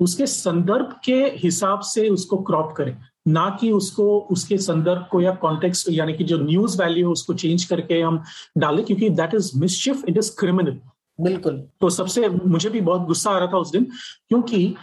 उसके 0.00 0.26
संदर्भ 0.26 0.94
के 1.04 1.22
हिसाब 1.36 1.80
से 1.84 2.08
उसको 2.08 2.36
क्रॉप 2.42 2.72
करें। 2.76 2.96
ना 3.28 3.48
कि 3.60 3.70
उसको 3.72 4.04
उसके 4.32 4.56
संदर्भ 4.58 5.06
को 5.10 5.20
या 5.20 5.32
कॉन्टेक्स्ट 5.36 5.88
यानी 5.92 6.12
कि 6.12 6.24
जो 6.24 6.38
न्यूज़ 6.38 6.80
वैल्यू 6.82 7.06
है 7.06 7.12
उसको 7.12 7.34
चेंज 7.34 7.64
करके 7.64 8.00
हम 8.00 8.22
डालें 8.58 8.84
क्योंकि 8.84 9.08
that 9.10 9.34
is 9.34 9.50
mischief 9.60 10.04
it 10.08 10.18
is 10.18 10.30
criminal 10.38 10.78
बिल्कुल। 11.18 11.56
तो 11.80 11.90
सबसे 11.90 12.28
मुझे 12.28 12.70
भी 12.70 12.80
बहुत 12.80 13.06
गुस्सा 13.06 13.30
आ 13.30 13.38
रहा 13.38 13.52
था 13.52 13.58
उस 13.58 13.70
दिन 13.72 13.84
क्योंकि 14.28 14.74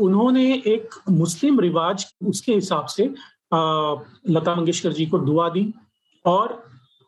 उन्होंने 0.00 0.54
एक 0.54 0.94
मुस्लिम 1.10 1.60
रिवाज 1.60 2.06
उसके 2.26 2.54
हिसाब 2.54 2.86
से 2.86 3.04
लता 4.32 4.54
मंगेशकर 4.54 4.92
जी 4.92 5.06
को 5.06 5.18
दुआ 5.18 5.48
दी 5.48 5.74
और 6.24 6.62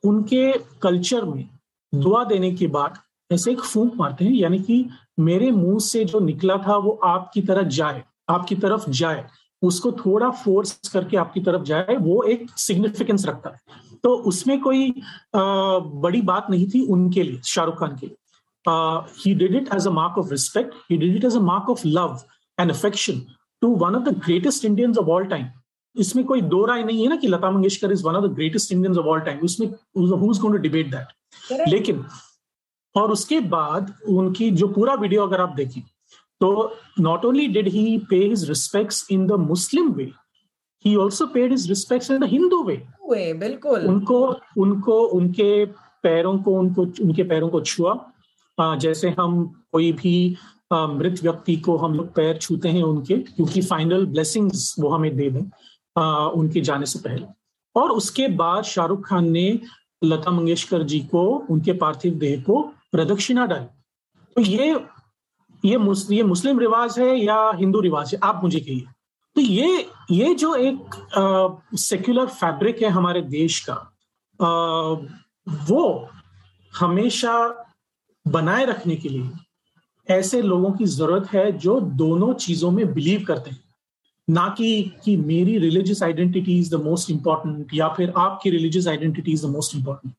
उनके 0.04 0.52
कल्चर 0.82 1.24
में 1.24 1.48
दुआ 1.94 2.24
देने 2.24 2.54
के 2.54 2.66
बाद 2.66 2.98
ऐसे 3.32 3.52
एक 3.52 3.60
फूंक 3.60 3.94
मारते 3.96 4.24
हैं 4.24 4.32
यानी 4.32 4.58
कि 4.58 4.88
मेरे 5.20 5.50
मुँह 5.50 5.78
से 5.78 6.04
जो 6.04 6.20
निकला 6.20 6.56
था 6.58 6.76
वो 6.76 6.90
आपकी 7.04 7.42
तरफ़ 7.42 7.68
जाए 7.68 8.04
आपकी 8.28 8.54
तरफ़ 8.54 8.90
जाए 8.90 9.26
उसको 9.62 9.92
थोड़ा 9.92 10.30
फोर्स 10.30 10.88
करके 10.88 11.16
आपकी 11.16 11.40
तरफ़ 11.40 11.62
जाए 11.62 11.96
वो 11.96 12.22
एक 12.22 12.50
सिग्निफिकेंस 12.58 13.26
रखता 13.26 13.50
है। 13.50 13.60
तो 14.04 14.14
उसमें 14.14 14.60
कोई 14.60 14.90
आ, 14.90 15.78
बड़ी 15.78 16.22
बात 16.22 16.46
नहीं 16.50 16.66
थी 16.66 16.86
उनके 16.86 17.22
लिए 17.22 17.40
शाहरुख 17.44 17.78
खान 17.80 17.96
के 17.96 18.06
लिए। 18.06 18.16
He 18.68 19.34
did 19.34 19.54
it 19.56 19.68
as 19.74 19.86
a 19.86 19.90
mark 19.90 20.18
of 20.18 20.30
respect 20.30 20.74
he 20.90 20.96
did 20.96 21.16
it 21.16 21.24
as 21.24 21.36
a 21.36 21.40
mark 21.42 21.70
of 21.70 21.86
love 21.86 22.18
and 22.58 22.70
affection 22.70 23.20
to 23.62 23.74
one 23.76 23.96
of 23.96 24.02
the 24.04 24.16
greatest 24.26 24.64
Indians 24.64 24.98
of 24.98 25.08
all 25.08 25.24
time 25.26 25.46
इसमें 25.96 26.24
कोई 26.26 26.40
दो 26.52 26.64
राय 26.66 26.82
नहीं 26.84 27.02
है 27.02 27.08
ना 27.08 27.16
कि 27.16 27.26
Lata 27.26 27.50
Mangeshkar 27.50 27.92
is 27.92 28.04
one 28.04 28.14
of 28.14 28.24
the 28.24 28.34
greatest 28.34 28.72
Indians 28.72 28.96
of 28.98 29.06
all 29.06 29.20
time 29.20 29.40
उसमें 29.44 29.66
who 29.66 30.04
is 30.30 30.40
going 30.40 30.54
to 30.54 30.62
debate 30.62 30.90
that 30.90 31.68
लेकिन 31.68 32.04
और 32.94 33.12
उसके 33.12 33.40
बाद 33.52 33.94
उनकी 34.08 34.50
जो 34.52 34.68
पूरा 34.68 34.94
वीडियो 34.94 35.22
अगर 35.22 35.40
आप 35.40 35.54
देखें 35.56 35.82
तो 36.40 36.50
not 37.00 37.24
only 37.24 37.46
did 37.48 37.68
he 37.68 37.96
pay 38.10 38.16
his 38.16 38.48
respects 38.48 39.06
in 39.10 39.26
the 39.26 39.32
Muslim 39.40 39.92
way 39.92 40.10
he 40.84 40.96
also 40.96 41.26
paid 41.26 41.50
his 41.50 41.68
respects 41.68 42.10
in 42.10 42.20
the 42.20 42.26
Hindu 42.26 42.62
way. 42.62 42.80
way 43.02 43.32
बिल्कुल। 43.34 43.86
उनको 43.88 44.18
उनको 44.62 44.98
उनके 45.18 45.64
पैरों 46.04 46.36
को 46.38 46.58
उनको 46.58 46.82
उनके 47.02 47.22
पैरों 47.22 47.48
को 47.48 47.60
छुआ 47.62 47.94
जैसे 48.58 49.14
हम 49.18 49.44
कोई 49.72 49.92
भी 49.92 50.36
मृत 50.72 51.20
व्यक्ति 51.22 51.56
को 51.56 51.76
हम 51.76 51.94
लोग 51.94 52.14
पैर 52.14 52.36
छूते 52.38 52.68
हैं 52.68 52.82
उनके 52.82 53.16
क्योंकि 53.16 53.62
फाइनल 53.62 54.06
ब्लेसिंग्स 54.06 54.74
वो 54.80 54.88
हमें 54.90 55.14
दे 55.16 55.30
दें 55.30 55.42
उनके 56.40 56.60
जाने 56.60 56.86
से 56.86 56.98
पहले। 56.98 57.26
और 57.76 57.90
उसके 57.90 58.28
बाद 58.28 58.64
शाहरुख 58.64 59.06
खान 59.06 59.30
ने 59.30 59.60
लता 60.04 60.30
मंगेशकर 60.30 60.82
जी 60.82 61.00
को 61.00 61.22
उनके 61.50 61.72
पार्थिव 61.72 62.14
देह 62.14 62.42
को 62.42 62.62
प्रदक्षिणा 62.92 63.46
डाली। 63.46 63.66
तो 64.36 64.40
ये 64.42 64.74
ये 65.64 65.76
मुस, 65.78 66.08
ये 66.10 66.22
मुस्लिम 66.22 66.58
रिवाज 66.58 66.98
है 66.98 67.16
या 67.18 67.50
हिंदू 67.56 67.80
रिवाज 67.80 68.14
है 68.14 68.20
आप 68.22 68.40
मुझे 68.44 68.60
कहिए। 68.60 68.84
तो 69.36 69.40
ये 69.40 69.86
ये 70.10 70.34
जो 70.34 70.54
एक 70.54 71.76
सेक्युलर 71.78 72.26
फैब्रिक 72.26 72.82
है 72.82 72.88
हमारे 72.88 73.22
देश 73.22 73.60
का 73.68 73.74
आ, 74.40 74.48
वो 75.68 76.08
हमेशा 76.72 77.63
बनाए 78.26 78.64
रखने 78.66 78.96
के 78.96 79.08
लिए 79.08 80.14
ऐसे 80.14 80.40
लोगों 80.42 80.70
की 80.72 80.84
ज़रूरत 80.86 81.28
है 81.34 81.50
जो 81.58 81.80
दोनों 81.98 82.32
चीज़ों 82.36 82.70
में 82.70 82.92
बिलीव 82.94 83.24
करते 83.28 83.50
हैं। 83.50 83.62
ना 84.28 84.48
कि 84.58 84.92
कि 85.04 85.16
मेरी 85.16 85.56
religious 85.58 86.02
identity 86.02 86.58
is 86.58 86.70
the 86.74 86.80
most 86.82 87.10
important 87.10 87.74
या 87.74 87.88
फिर 87.96 88.12
आपकी 88.18 88.50
religious 88.50 88.86
identity 88.88 89.32
is 89.32 89.46
the 89.46 89.50
most 89.50 89.74
important 89.76 90.14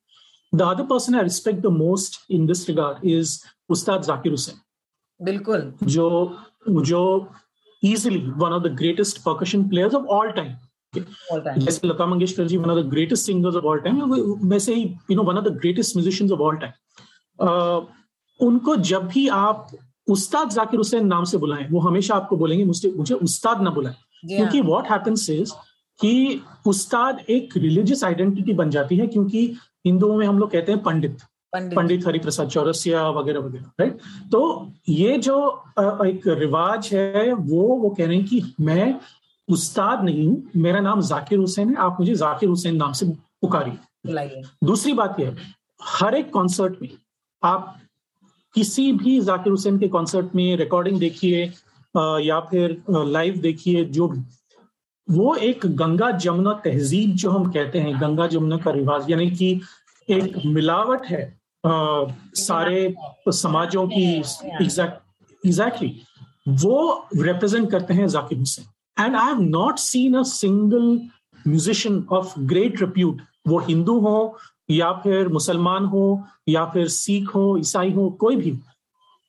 the 0.54 0.62
other 0.64 0.84
person 0.86 1.16
I 1.16 1.24
respect 1.24 1.60
the 1.62 1.72
most 1.78 2.20
in 2.32 2.46
this 2.48 2.68
regard 2.70 3.06
is 3.10 3.40
Ustad 3.70 4.02
Zakir 4.04 4.32
Hussain 4.32 4.60
बिल्कुल। 5.20 5.72
जो 5.84 6.38
जो 6.84 7.02
easily 7.84 8.20
one 8.20 8.52
of 8.52 8.64
the 8.64 8.76
greatest 8.78 9.22
percussion 9.24 9.68
players 9.70 9.96
of 9.96 10.06
all 10.18 10.32
time 10.32 10.54
जैसे 11.58 11.88
Lata 11.88 12.06
Mangeshkar 12.06 12.48
ji 12.48 12.58
one 12.58 12.70
of 12.72 12.80
the 12.80 12.90
greatest 12.90 13.26
singers 13.26 13.56
of 13.56 13.66
all 13.66 13.80
time 13.80 14.14
वैसे 14.50 14.76
ही 14.76 14.84
you 15.12 15.16
know 15.16 15.24
one 15.24 15.38
of 15.38 15.46
the 15.46 15.58
greatest 15.58 15.96
musicians 15.96 16.32
of 16.32 16.42
all 16.42 16.58
time 16.58 16.72
उनको 17.40 18.76
जब 18.76 19.08
भी 19.08 19.28
आप 19.28 19.68
उस्ताद 20.08 20.50
जाकिर 20.50 20.78
हुसैन 20.78 21.06
नाम 21.08 21.24
से 21.24 21.38
बुलाएँ 21.38 21.68
वो 21.70 21.80
हमेशा 21.80 22.16
आपको 22.16 22.38
बोलेंगे 22.38 22.66
मुझे 22.66 22.92
मुझे 22.98 23.16
उस्ताद 23.16 23.62
ना 23.62 23.70
बुलाएँ। 23.70 23.96
क्योंकि 24.24 24.62
व्हाट 24.62 24.92
हैपेंस 24.92 25.30
इज़ 25.30 25.52
कि 26.00 26.42
उस्ताद 26.68 27.20
एक 27.30 27.58
रिलीजियस 27.58 28.04
आइडेंटिटी 28.04 28.54
बन 28.54 28.70
जाती 28.70 28.98
है 28.98 29.08
क्योंकि 29.08 29.46
हिंदुओं 29.86 30.18
में 30.18 30.26
हम 30.28 30.40
लोग 30.40 30.52
कहते 30.52 30.72
हैं 30.72 30.82
पंडित। 30.84 31.22
पंडित। 31.54 32.08
हरिप्रसाद 32.08 32.50
चौरसिया 32.50 33.08
वगैरह 33.10 33.40
वगैरह 33.40 33.66
राइट 33.80 34.00
तो 34.32 34.72
ये 34.90 35.18
जो 35.18 35.38
एक 36.06 36.28
रिवाज 36.28 36.90
है 36.94 37.34
वो 37.34 37.62
वो 37.62 37.90
कह 37.90 38.06
रहे 38.06 38.18
हैं 38.18 38.26
कि 38.26 38.42
मैं 38.62 38.96
उस्ताद 39.48 40.04
नहीं 40.04 40.28
हूँ 40.28 40.52
मेरा 40.56 40.80
नाम 40.80 41.02
जाकिर 41.02 41.40
हुसैन 41.40 41.70
है 41.70 41.76
आप 41.76 41.98
मुझे 42.00 42.16
जाकिर 42.16 42.50
हुसैन 42.50 42.76
नाम 42.76 42.92
से 42.92 43.06
पुकारिए। 43.42 43.78
दूसरी 44.64 44.94
बात 44.94 45.20
यह 45.20 45.28
है 45.28 45.54
हर 45.84 46.16
एक 46.16 46.32
कॉन्सर्ट 46.34 46.82
में 46.82 46.90
आप 47.46 47.76
किसी 48.56 48.92
भी 48.92 49.20
जाकिर 49.22 49.52
हुसैन 49.52 49.80
के 49.80 49.88
कॉन्सर्ट 49.88 50.36
में 50.36 50.58
रिकॉर्डिंग 50.58 51.00
देखिए 51.00 51.44
या 52.28 52.40
फिर 52.40 52.82
लाइव 52.90 53.38
देखिए 53.38 53.86
जो 53.86 54.08
भी 54.08 54.24
वो 55.10 55.36
एक 55.36 55.66
गंगा 55.66 56.12
जमुना 56.12 56.54
तहजीब 56.66 57.16
जो 57.16 57.32
हम 57.32 57.52
कहते 57.52 57.80
हैं 57.80 58.02
गंगा 58.02 58.28
जमुना 58.28 58.58
का 58.58 58.72
रिवाज 58.72 59.12
यानी 59.12 59.30
कि 59.32 59.62
एक 60.10 60.38
मिलावट 60.46 61.06
है 61.06 61.40
आ, 61.66 62.06
सारे 62.36 62.96
समाजों 63.32 63.88
की 63.88 64.06
एग्जैक्टली 65.46 66.02
वो 66.48 67.08
रिप्रेजेंट 67.16 67.70
करते 67.72 67.94
हैं 67.94 68.08
Zakir 68.08 68.38
Hussain. 68.38 69.06
And 69.06 69.16
I 69.16 69.28
have 69.28 69.40
not 69.42 69.78
seen 69.78 70.16
a 70.16 70.24
single 70.24 71.00
musician 71.48 72.06
of 72.12 72.40
great 72.40 72.82
repute 72.82 73.22
वो 73.48 73.60
हिंदू 73.60 74.00
हो 74.00 74.18
या 74.70 74.92
फिर 74.94 75.28
मुसलमान 75.28 75.86
हो 75.86 76.24
या 76.50 76.66
फिर 76.66 76.88
सिख 76.88 77.36
हो 77.36 77.58
ईसाई 77.58 77.92
हो 77.92 78.10
कोई 78.10 78.36
भी 78.36 78.58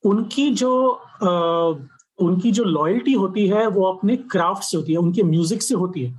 उनकी 0.04 0.50
जो 0.50 0.90
आ, 1.22 1.30
उनकी 2.18 2.50
जो 2.52 2.64
लॉयल्टी 2.64 3.12
होती 3.12 3.46
है 3.48 3.66
वो 3.66 3.84
अपने 3.84 4.16
क्राफ्ट 4.16 4.62
से 4.62 4.76
होती 4.76 4.92
है 4.92 4.98
उनके 4.98 5.22
म्यूज़िक 5.22 5.62
से 5.62 5.74
होती 5.74 6.04
है 6.04 6.18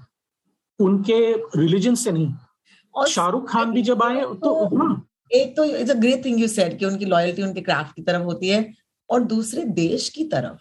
उनके 0.80 1.34
रिलीजन 1.60 1.96
से 1.96 2.12
नहीं। 2.12 3.06
शाहरुख 3.08 3.50
खान 3.50 3.72
भी 3.72 3.82
जब 3.82 4.04
आए 4.04 4.22
तो 4.22 4.78
हाँ। 4.78 5.08
एक 5.32 5.56
तो 5.58 5.64
it's 5.64 5.92
a 5.92 5.94
great 5.94 6.26
thing 6.26 6.40
you 6.40 6.48
said 6.48 6.78
कि 6.80 6.86
उनकी 6.86 7.06
लॉयल्टी 7.06 7.44
उनके 7.44 7.62
क्राफ्ट 7.62 7.96
की 7.96 8.02
तरफ़ 8.02 8.24
होती 8.24 8.50
है 8.50 8.74
और 9.10 9.24
दूसरे 9.24 9.64
देश 9.64 10.10
की 10.10 10.24
तरफ़। 10.24 10.60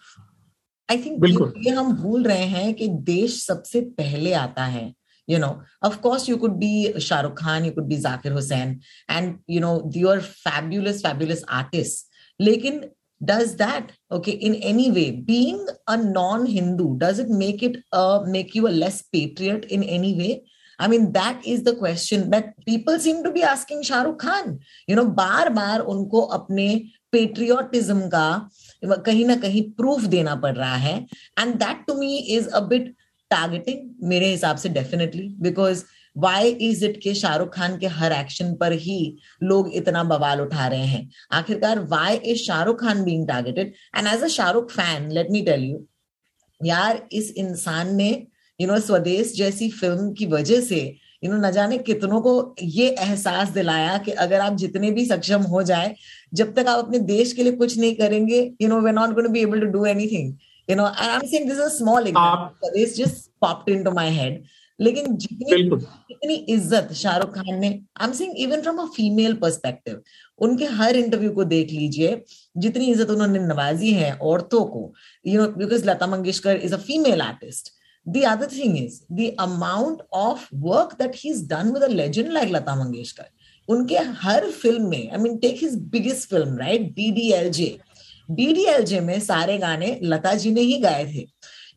आई 0.89 0.97
थिंक 0.97 1.25
ये 1.57 1.71
हम 1.71 1.93
भूल 1.93 2.23
रहे 2.23 2.45
हैं 2.45 2.73
कि 2.73 2.87
देश 2.87 3.45
सबसे 3.45 3.81
पहले 3.81 4.33
आता 4.33 4.65
है। 4.65 4.93
you 5.26 5.38
know 5.38 5.62
of 5.82 6.00
course 6.02 6.28
you 6.28 6.36
could 6.36 6.58
be 6.58 6.92
shahrukh 6.96 7.36
khan 7.36 7.64
you 7.64 7.72
could 7.72 7.88
be 7.88 7.98
zakir 8.06 8.32
hussain 8.38 8.80
and 9.08 9.38
you 9.46 9.60
know 9.60 9.90
you're 9.92 10.20
fabulous 10.20 11.00
fabulous 11.00 11.44
artists 11.48 12.06
lekin 12.40 12.80
does 13.24 13.56
that 13.56 13.92
okay 14.10 14.32
in 14.32 14.56
any 14.70 14.90
way 14.90 15.10
being 15.12 15.60
a 15.88 15.96
non-hindu 15.96 16.96
does 16.98 17.18
it 17.18 17.28
make 17.28 17.62
it 17.62 17.76
uh, 17.92 18.20
make 18.26 18.54
you 18.54 18.66
a 18.66 18.76
less 18.84 19.02
patriot 19.02 19.64
in 19.66 19.82
any 19.82 20.14
way 20.22 20.32
I 20.78 20.88
mean, 20.88 21.12
that 21.12 21.46
is 21.46 21.62
the 21.62 21.76
question 21.76 22.30
that 22.30 22.54
people 22.66 22.98
seem 22.98 23.22
to 23.22 23.30
be 23.30 23.42
asking 23.44 23.82
Shahrukh 23.82 24.18
Khan. 24.18 24.58
You 24.88 24.96
know, 24.96 25.04
बार 25.04 25.48
बार 25.58 25.80
उनको 25.92 26.20
अपने 26.36 26.66
patriotism 27.12 28.08
का 28.14 28.26
कहीं 29.06 29.24
ना 29.26 29.36
कहीं 29.44 29.62
proof 29.78 30.04
देना 30.14 30.34
पड़ 30.44 30.54
रहा 30.56 30.76
है 30.86 30.96
and 31.38 31.54
that 31.62 31.84
to 31.86 31.94
me 31.94 32.16
is 32.36 32.48
a 32.48 32.60
bit 32.72 32.94
targeting 33.31 33.89
मेरे 34.09 34.27
हिसाब 34.27 34.57
से 34.57 34.69
definitely 34.69 35.27
because 35.39 35.83
why 36.17 36.49
is 36.49 36.85
it 36.85 36.99
के 37.03 37.13
शाहरुख 37.13 37.53
खान 37.55 37.77
के 37.77 37.87
हर 37.87 38.11
एक्शन 38.11 38.53
पर 38.53 38.71
ही 38.71 39.17
लोग 39.43 39.71
इतना 39.73 40.03
बवाल 40.03 40.41
उठा 40.41 40.67
रहे 40.67 40.85
हैं? 40.85 41.09
आखिरकार 41.31 41.79
why 41.79 42.15
is 42.15 42.37
Shahrukh 42.37 42.79
Khan 42.81 43.03
being 43.03 43.27
targeted 43.27 43.73
and 43.97 44.07
as 44.07 44.23
a 44.23 44.27
Shahrukh 44.27 44.71
fan 44.71 45.11
let 45.11 45.31
me 45.31 45.41
tell 45.41 45.63
you 45.63 45.85
यार 46.65 47.07
इस 47.11 47.33
इंसान 47.37 47.95
ने 47.95 48.09
यू 48.61 48.67
नो 48.67 48.79
स्वदेश 48.79 49.33
जैसी 49.35 49.69
फ़िल्म 49.69 50.13
की 50.13 50.25
वजह 50.25 50.61
से 50.61 50.79
यू 51.23 51.31
नो 51.31 51.37
न 51.47 51.51
जाने 51.51 51.77
कितनों 51.77 52.21
को 52.21 52.55
ये 52.61 52.87
एहसास 52.89 53.49
दिलाया 53.49 53.97
कि 53.97 54.11
अगर 54.23 54.39
आप 54.39 54.55
जितने 54.55 54.91
भी 54.91 55.05
सक्षम 55.05 55.41
हो 55.41 55.63
जाए, 55.63 55.95
जब 56.33 56.53
तक 56.55 56.67
आप 56.67 56.85
अपने 56.85 56.99
देश 56.99 57.33
के 57.33 57.43
लिए 57.43 57.51
कुछ 57.51 57.77
नहीं 57.77 57.95
करेंगे 57.95 58.39
you 58.61 58.67
know 58.67 58.81
way 58.81 58.91
not 58.91 59.09
going 59.09 59.29
be 59.29 59.41
able 59.41 59.59
to 59.59 59.65
do 59.65 59.85
anything 59.85 60.33
you 60.67 60.75
know 60.75 60.87
and 60.87 61.11
i'm 61.11 61.25
saying 61.25 61.47
this 61.47 61.57
is 61.57 61.73
a 61.73 61.77
small 61.77 62.05
example. 62.05 62.71
this 62.73 62.95
just 62.97 63.31
popped 63.39 63.69
into 63.69 63.91
my 63.91 64.09
head. 64.11 64.45
लेकिन 64.79 65.15
जितनी 65.17 65.63
जितनी 65.69 66.33
इज़्ज़त 66.33 66.91
शाहरुख 66.95 67.33
खान 67.35 67.59
ने 67.59 67.67
I 67.67 68.07
am 68.07 68.11
saying 68.13 68.33
even 68.39 68.61
from 68.61 68.77
a 68.79 68.85
female 68.95 69.33
perspective 69.43 70.01
उनके 70.47 70.65
हर 70.81 70.95
interview 70.97 71.31
को 71.33 71.43
देख 71.53 71.71
लीजिए 71.71 72.11
जितनी 72.65 72.89
इज़्ज़त 72.91 73.09
उन्होंने 73.11 73.39
नवाजी 73.45 73.93
है 73.93 74.11
औरतों 74.31 74.63
को 74.75 74.83
you 75.27 75.41
know 75.41 75.47
because 75.57 75.85
Lata 75.89 76.07
Mangeshkar 76.07 76.57
is 76.57 76.75
a 76.75 76.77
female 76.83 77.21
artist 77.21 77.73
the 78.05 78.21
other 78.25 78.47
thing 78.47 78.75
is 78.77 78.93
the 79.11 79.25
amount 79.37 80.03
of 80.17 80.43
work 80.65 80.97
that 80.97 81.15
he's 81.15 81.41
done 81.43 81.73
with 81.73 81.83
a 81.83 81.89
legend 81.93 82.33
like 82.33 82.53
lata 82.57 82.75
mangeshkar 82.81 83.27
उनके 83.69 83.97
हर 84.19 84.49
फ़िल्म 84.51 84.89
में 84.89 85.11
I 85.11 85.17
mean 85.19 85.37
take 85.37 85.57
his 85.61 85.73
biggest 85.91 86.29
film 86.29 86.57
right 86.57 86.81
DDLJ 86.95 87.67
DDLJ 88.29 88.99
में 88.99 89.19
सारे 89.19 89.57
गाने 89.57 89.99
लता 90.03 90.33
जी 90.33 90.51
ने 90.51 90.61
ही 90.61 90.77
गाए 90.79 91.05
थे। 91.05 91.25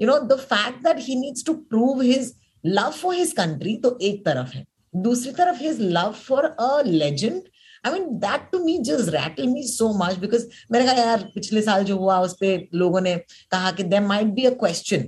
You 0.01 0.07
know 0.07 0.19
the 0.27 0.39
fact 0.41 0.83
that 0.85 0.99
he 1.01 1.15
needs 1.21 1.45
to 1.47 1.55
prove 1.55 2.01
his 2.03 2.33
love 2.65 2.91
for 2.93 3.15
his 3.15 3.33
country 3.33 3.77
तो 3.77 3.99
एक 4.03 4.25
तरफ़ 4.27 4.57
है। 4.57 4.65
दूसरी 4.97 5.33
तरफ़ 5.33 5.63
his 5.63 5.81
love 5.81 6.13
for 6.27 6.45
a 6.45 6.83
legend 6.87 7.43
I 7.87 7.93
mean 7.93 8.09
that 8.21 8.49
to 8.53 8.59
me 8.65 8.79
just 8.79 9.09
rattle 9.09 9.47
me 9.47 9.63
so 9.65 9.93
much 9.99 10.17
because 10.19 10.47
मैंने 10.73 10.87
कहा, 10.87 10.95
यार, 10.95 11.31
पिछले 11.35 11.63
साल 11.63 11.85
जो 11.85 11.97
हुआ 11.97 12.19
उस 12.21 12.35
पर 12.43 12.67
लोगों 12.75 13.01
ने 13.01 13.17
कहा 13.51 13.71
कि 13.73 13.83
there 13.85 14.01
might 14.03 14.27
be 14.35 14.45
a 14.45 14.51
question 14.55 15.05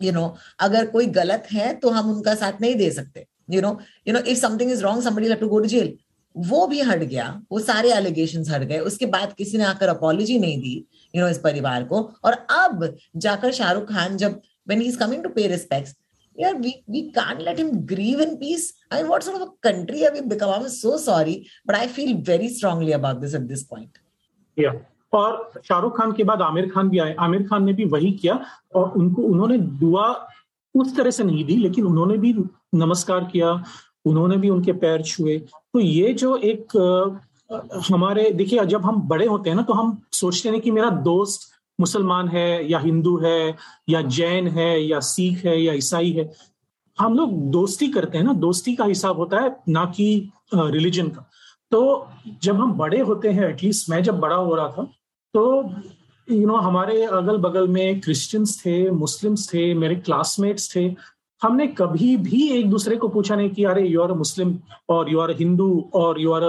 you 0.00 0.12
know 0.12 0.34
अगर 0.60 0.86
कोई 0.90 1.06
गलत 1.16 1.46
है 1.52 1.72
तो 1.74 1.90
हम 1.90 2.10
उनका 2.10 2.34
साथ 2.34 2.60
नहीं 2.60 2.74
दे 2.74 2.90
सकते 2.90 3.26
you 3.50 3.60
know 3.60 3.78
you 4.08 4.14
know 4.14 4.20
if 4.20 4.38
something 4.38 4.70
is 4.72 4.82
wrong 4.82 5.02
somebody 5.02 5.34
to 5.34 5.48
go 5.48 5.60
to 5.60 5.66
jail 5.68 5.96
वो 6.34 6.66
भी 6.66 6.80
हट 6.80 6.98
गया, 6.98 7.26
वो 7.52 7.58
सारे 7.60 7.92
एलिगेशन 7.92 8.44
हट 8.50 8.62
गए, 8.62 8.78
उसके 8.80 9.06
बाद 9.06 9.32
किसी 9.32 9.58
ने 9.58 9.64
आकर 9.64 9.88
अपॉलोजी 9.88 10.38
नहीं 10.38 10.60
दी 10.60 10.74
यू 11.14 11.22
नो 11.22 11.28
इस 11.28 11.38
परिवार 11.38 11.84
को। 11.84 12.02
और 12.24 12.32
अब 12.32 12.94
जाकर 13.16 13.52
शाहरुख 13.52 13.88
खान 13.88 14.16
जब 14.16 14.40
when 14.68 14.80
he 14.80 14.86
is 14.88 14.98
coming 14.98 15.22
to 15.22 15.28
pay 15.30 15.46
respect 15.48 15.96
यार 16.36 16.54
we 16.56 16.74
we 16.90 17.00
can't 17.10 17.40
let 17.42 17.58
him 17.58 17.70
grieve 17.86 18.20
in 18.22 18.34
peace 18.36 18.72
I 18.92 19.02
what 19.02 19.22
sort 19.22 19.40
of 19.40 19.48
a 19.48 19.52
country 19.62 20.04
I 20.04 20.20
become 20.20 20.50
I 20.50 20.68
so 20.68 20.96
sorry 20.98 21.42
but 21.68 21.74
I 21.74 21.86
feel 21.88 22.14
very 22.28 22.48
strongly 22.48 22.92
about 22.92 23.16
this 23.16 23.34
at 23.34 23.42
this 23.48 23.62
point 23.64 23.98
या 24.58 24.72
और 25.12 25.52
शाहरुख 25.64 25.96
खान 25.98 26.12
के 26.12 26.24
बाद 26.24 26.42
आमिर 26.42 26.70
खान 26.74 26.88
भी 26.88 26.98
आए। 26.98 27.14
आमिर 27.18 27.42
खान 27.42 27.64
ने 27.64 27.72
भी 27.72 27.84
वही 27.84 28.10
किया 28.12 28.34
और 28.74 28.92
उनको, 28.92 29.22
उन्होंने 29.22 29.58
दुआ 29.58 30.04
उस 30.74 30.96
तरह 30.96 31.10
से 31.10 31.24
नहीं 31.24 31.44
दी, 31.44 31.56
लेकिन 31.56 31.84
उन्होंने 31.84 32.16
भी 32.18 32.32
नमस्कार 32.74 33.24
किया 33.32 33.52
उन्होंने 34.04 34.36
भी 34.36 34.48
उनके 34.50 34.72
पैर 34.74 35.02
छुए। 35.02 35.38
तो 35.38 35.80
ये 35.80 36.12
जो 36.12 36.36
एक 36.36 36.76
हमारे 37.90 38.30
देखिए 38.32 38.64
जब 38.66 38.84
हम 38.84 39.00
बड़े 39.08 39.26
होते 39.26 39.50
हैं 39.50 39.56
ना 39.56 39.62
तो 39.62 39.74
हम 39.74 39.96
सोचते 40.12 40.48
हैं 40.48 40.60
कि 40.60 40.70
मेरा 40.70 40.90
दोस्त 41.06 41.48
मुसलमान 41.78 42.28
है 42.28 42.70
या 42.70 42.78
हिंदू 42.78 43.16
है 43.18 43.56
या 43.90 44.00
जैन 44.16 44.48
है 44.48 44.70
या 44.82 45.00
सिख 45.00 45.44
है 45.44 45.60
या 45.62 45.72
ईसाई 45.74 46.10
है। 46.12 46.30
हम 46.98 47.14
लोग 47.14 47.32
दोस्ती 47.50 47.88
करते 47.88 48.18
हैं 48.18 48.24
ना 48.24 48.32
दोस्ती 48.40 48.74
का 48.76 48.84
हिसाब 48.84 49.16
होता 49.16 49.40
है 49.40 49.56
ना 49.68 49.84
कि 49.96 50.08
रिलीजन 50.54 51.08
का। 51.08 51.28
तो 51.72 52.08
जब 52.42 52.56
हम 52.56 52.72
बड़े 52.78 53.00
होते 53.00 53.30
हैं 53.30 53.48
एटलीस्ट 53.48 53.90
मैं 53.90 54.02
जब 54.02 54.18
बड़ा 54.20 54.36
हो 54.36 54.54
रहा 54.54 54.68
था 54.68 54.84
तो 55.34 55.42
यू 56.28 56.36
you 56.36 56.46
नो 56.46 56.52
know, 56.52 56.62
हमारे 56.64 57.02
अगल 57.04 57.36
बगल 57.38 57.68
में 57.68 58.00
क्रिश्चियंस 58.00 58.60
थे 58.64 58.90
मुस्लिम्स 58.90 59.48
थे 59.54 59.72
मेरे 59.74 59.94
क्लासमेट्स 59.96 60.74
थे 60.76 60.88
हमने 61.42 61.66
कभी 61.66 62.16
भी 62.16 62.48
एक 62.52 62.70
दूसरे 62.70 62.96
को 62.96 63.08
पूछा 63.08 63.36
नहीं 63.36 63.50
कि, 63.50 63.64
अरे 63.64 63.86
यू 63.88 64.02
आर 64.02 64.12
मुस्लिम 64.12 64.56
और 64.88 65.10
यू 65.10 65.20
आर 65.20 65.30
हिंदू 65.38 65.90
और 65.94 66.20
you 66.20 66.32
are 66.32 66.42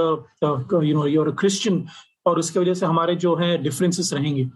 you 0.84 0.94
know 0.94 1.06
you 1.08 1.24
are 1.24 1.32
Christian 1.40 1.86
और 2.26 2.40
उसके 2.40 2.60
वजह 2.60 2.74
से 2.74 2.86
हमारे 2.86 3.16
जो 3.16 3.36
है 3.36 3.58
डिफरेंसेस 3.64 4.14
रहेंगे. 4.14 4.50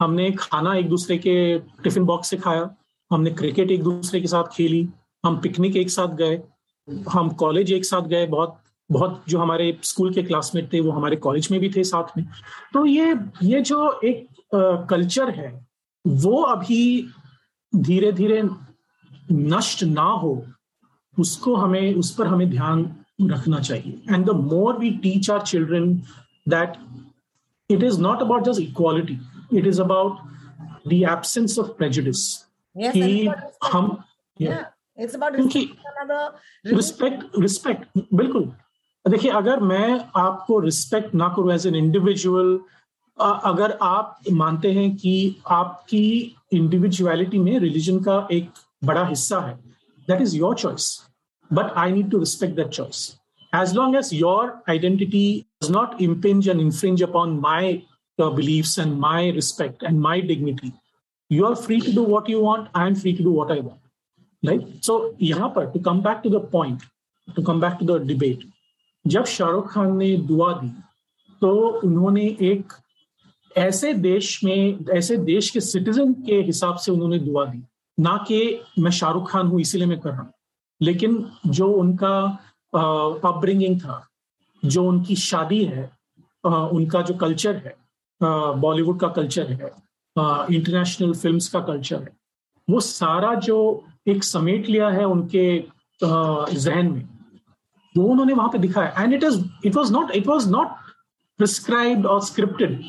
हमने 0.00 0.30
खाना 0.38 0.74
एक 0.74 0.88
दूसरे 0.88 1.16
के 1.18 1.58
टिफ़िन 1.84 2.04
बॉक्स 2.04 2.30
से 2.30 2.36
खाया, 2.36 2.70
हमने 3.10 3.30
क्रिकेट 3.30 3.70
एक 3.70 3.82
दूसरे 3.82 4.20
के 4.20 4.26
साथ 4.26 4.44
खेली, 4.54 4.88
हम 5.24 5.38
पिकनिक 5.40 5.76
एक 5.76 5.90
साथ 5.90 6.14
गए, 6.16 6.40
हम 7.10 7.28
कॉलेज 7.34 7.72
एक 7.72 7.84
साथ 7.84 8.08
गए, 8.08 8.26
बहुत 8.26 8.58
बहुत 8.90 9.22
जो 9.28 9.38
हमारे 9.38 9.76
स्कूल 9.82 10.12
के 10.14 10.22
क्लासमेट 10.22 10.72
थे 10.72 10.80
वो 10.80 10.90
हमारे 10.90 11.16
कॉलेज 11.16 11.48
में 11.50 11.58
भी 11.60 11.68
थे 11.70 11.84
साथ 11.84 12.16
में। 12.16 12.24
तो 12.74 12.84
ये 12.86 13.14
ये 13.42 13.60
जो 13.60 14.00
एक 14.04 14.26
कल्चर 14.90 15.30
है, 15.30 15.48
वो 16.04 16.42
अभी 16.42 17.08
धीरे 17.72 18.12
धीरे 18.12 18.42
नष्ट 19.32 19.82
ना 19.84 20.02
हो 20.22 20.32
उसको 21.16 21.54
हमें 21.56 21.94
उस 21.94 22.14
पर 22.14 22.26
हमें 22.26 22.48
ध्यान 22.50 22.84
रखना 23.22 23.58
चाहिए। 23.60 24.14
And 24.14 24.26
the 24.26 24.30
more 24.52 24.78
we 24.78 24.90
teach 25.02 25.30
are 25.30 25.42
children 25.42 25.92
that 26.48 26.76
it 27.70 27.82
is 27.82 28.00
not 28.00 28.22
about 28.22 28.44
just 28.44 28.60
equality 28.60 29.18
it 29.58 29.66
is 29.66 29.80
about 29.82 30.18
the 30.88 30.92
absence 30.92 31.58
of 31.58 31.68
prejudice 31.78 32.26
कि 32.76 33.26
हम 33.72 33.96
क्योंकि 34.38 35.60
रिस्पेक्ट 36.66 37.38
रिस्पेक्ट 37.40 37.98
बिल्कुल। 38.14 38.44
देखिए 39.04 39.30
अगर 39.32 39.60
मैं 39.62 39.88
आपको 40.16 40.58
रिस्पेक्ट 40.60 41.14
ना 41.14 41.28
करूँ 41.36 41.52
एज 41.54 41.66
एन 41.66 41.74
इंडिविजुअल 41.74 42.58
अगर 43.18 43.76
आप 43.82 44.18
मानते 44.32 44.72
हैं 44.72 44.94
कि 44.96 45.14
आपकी 45.50 46.36
इंडिविजुअलिटी 46.52 47.38
में 47.38 47.58
रिलीजन 47.58 47.98
का 48.02 48.26
एक 48.32 48.50
बड़ा 48.82 49.04
हिस्सा 49.06 49.40
है। 49.40 49.54
That 50.08 50.20
is 50.22 50.36
your 50.36 50.54
choice 50.54 50.86
but 51.50 51.72
I 51.78 51.92
need 51.92 52.10
to 52.10 52.18
respect 52.18 52.56
that 52.56 52.68
choice 52.68 52.98
as 53.52 53.74
long 53.74 53.96
as 53.96 54.10
your 54.14 54.52
identity 54.70 55.44
does 55.62 55.70
not 55.70 56.02
impinge 56.02 56.48
and 56.48 56.60
infringe 56.60 57.02
upon 57.02 57.38
my 57.40 57.72
believe 58.20 58.64
and 58.80 58.94
my 58.98 59.30
respect 59.30 59.84
and 59.84 60.00
my 60.00 60.20
dignity 60.32 60.72
you 61.30 61.44
are 61.46 61.54
free 61.54 61.80
to 61.80 61.92
do 61.94 62.04
what 62.06 62.30
you 62.30 62.40
want 62.40 62.68
I 62.76 62.88
am 62.88 62.94
free 62.94 63.12
to 63.12 63.24
do 63.24 63.32
what 63.32 63.50
I 63.50 63.60
want 63.60 64.46
right 64.48 64.82
so 64.84 65.14
यहाँ 65.22 65.48
पर 65.56 65.70
to 65.70 65.80
come 65.80 66.00
back 66.02 66.20
to 66.24 66.30
the 66.30 66.48
point 66.52 66.82
to 67.36 67.42
come 67.42 67.60
back 67.60 67.76
to 67.80 67.86
the 67.86 68.02
debate 68.06 68.44
जब 69.04 69.24
शाहरुख 69.24 69.72
खान 69.72 69.96
ने 69.96 70.16
दुआ 70.28 70.52
दी 70.52 70.68
तो 71.42 71.56
उन्होंने 71.84 72.24
एक 72.40 72.72
ऐसे 73.56 73.92
देश 73.94 74.44
में, 74.44 74.86
ऐसे 74.90 75.16
देश 75.16 75.48
के 75.50 75.60
सिटीजन 75.60 76.12
के 76.26 76.40
हिसाब 76.42 76.76
से 76.76 76.92
उन्होंने 76.92 77.18
दुआ 77.18 77.44
दी। 77.44 77.62
ना 77.98 78.16
कि 78.28 78.60
मैं 78.78 78.90
शाहरुख 78.90 79.30
खान 79.30 79.46
हूँ 79.46 79.60
इसीलिए 79.60 79.86
मैं 79.86 79.98
कर 80.00 80.10
रहा 80.10 80.20
हूँ। 80.20 80.32
लेकिन 80.80 81.24
जो 81.46 81.66
उनका 81.72 82.18
अपब्रिंगिंग 82.72 83.80
था 83.80 84.02
जो 84.62 84.84
उनकी 84.88 85.16
शादी 85.16 85.64
है 85.64 85.90
आ, 86.44 86.50
उनका 86.50 87.02
जो 87.02 87.14
कल्चर 87.14 87.56
है 87.56 87.74
बॉलीवुड 88.60 89.00
का 89.00 89.08
कल्चर 89.16 89.52
है 89.52 89.70
इंटरनेशनल 90.54 91.12
फिल्म्स 91.14 91.48
का 91.48 91.60
कल्चर 91.60 92.02
है 92.02 92.16
वो 92.68 92.80
सारा 92.80 93.34
जो 93.40 93.58
एक 94.08 94.24
समेट 94.24 94.68
लिया 94.68 94.88
है 94.88 95.04
उनके 95.04 95.46
जहन 96.00 96.90
में 96.92 97.08
वो 97.94 98.04
उन्होंने 98.04 98.32
वहाँ 98.32 98.48
पे 98.48 98.58
दिखाया। 98.58 99.02
And 99.02 99.14
it 99.14 99.24
is 99.24 99.42
it 99.66 99.76
was 99.76 99.92
not 99.92 100.10
it 100.10 100.26
was 100.26 100.48
not 100.50 100.68
prescribed 101.38 102.06
और 102.06 102.20
scripted 102.24 102.80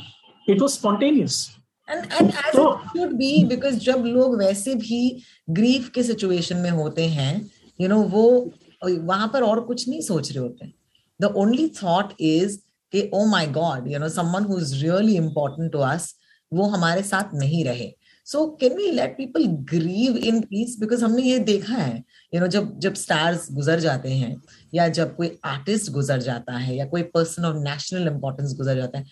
it 0.47 0.61
was 0.61 0.71
spontaneous 0.71 1.56
and 1.89 2.05
and 2.13 2.29
as 2.29 2.47
it 2.47 2.87
should 2.89 3.13
be 3.17 3.43
because 3.45 3.75
जब 3.79 4.03
लोग 4.05 4.37
वैसे 4.39 4.75
भी 4.75 5.01
ग्रीफ 5.49 5.89
के 5.95 6.03
सिचुएशन 6.03 6.57
में 6.57 6.69
होते 6.69 7.05
हैं 7.09 7.35
यू 7.35 7.87
you 7.87 7.89
नो 7.89 8.01
know, 8.01 8.11
वो 8.11 8.51
वहाँ 8.81 9.27
पर 9.33 9.43
और 9.43 9.59
कुछ 9.61 9.87
नहीं 9.89 10.01
सोच 10.01 10.31
रहे 10.31 10.39
होते। 10.39 10.71
द 11.19 11.33
ओनली 11.35 11.67
थॉट 11.83 12.13
इज़ 12.21 12.57
कि 12.93 13.09
ओ 13.13 13.25
my 13.25 13.47
God 13.51 13.87
you 13.91 13.99
know 13.99 14.09
someone 14.09 14.43
who 14.43 14.57
is 14.59 14.73
really 14.75 15.15
important 15.15 15.71
to 15.71 15.79
us 15.79 16.13
वो 16.51 16.65
हमारे 16.69 17.01
साथ 17.03 17.33
नहीं 17.33 17.63
रहे। 17.65 17.91
So 18.27 18.45
can 18.61 18.73
we 18.77 18.91
let 18.91 19.17
people 19.17 19.45
grieve 19.71 20.17
in 20.17 20.39
peace 20.41 20.75
because 20.79 21.03
हमने 21.03 21.21
ये 21.21 21.39
देखा 21.39 21.75
है 21.75 22.03
यू 22.33 22.39
नो 22.41 22.47
जब 22.47 22.77
जब 22.79 22.93
स्टार्स 22.93 23.47
गुजर 23.51 23.79
जाते 23.79 24.09
हैं 24.11 24.35
या 24.73 24.87
जब 24.97 25.15
कोई 25.15 25.31
आर्टिस्ट 25.45 25.91
गुजर 25.91 26.19
जाता 26.21 26.57
है 26.57 26.75
या 26.75 26.85
कोई 26.85 27.03
पर्सन 27.15 27.45
ऑफ़ 27.45 27.57
नेशनल 27.63 28.07
इंपॉर्टेंस 28.07 28.55
गुजर 28.57 28.75
जाता 28.75 28.99
है 28.99 29.05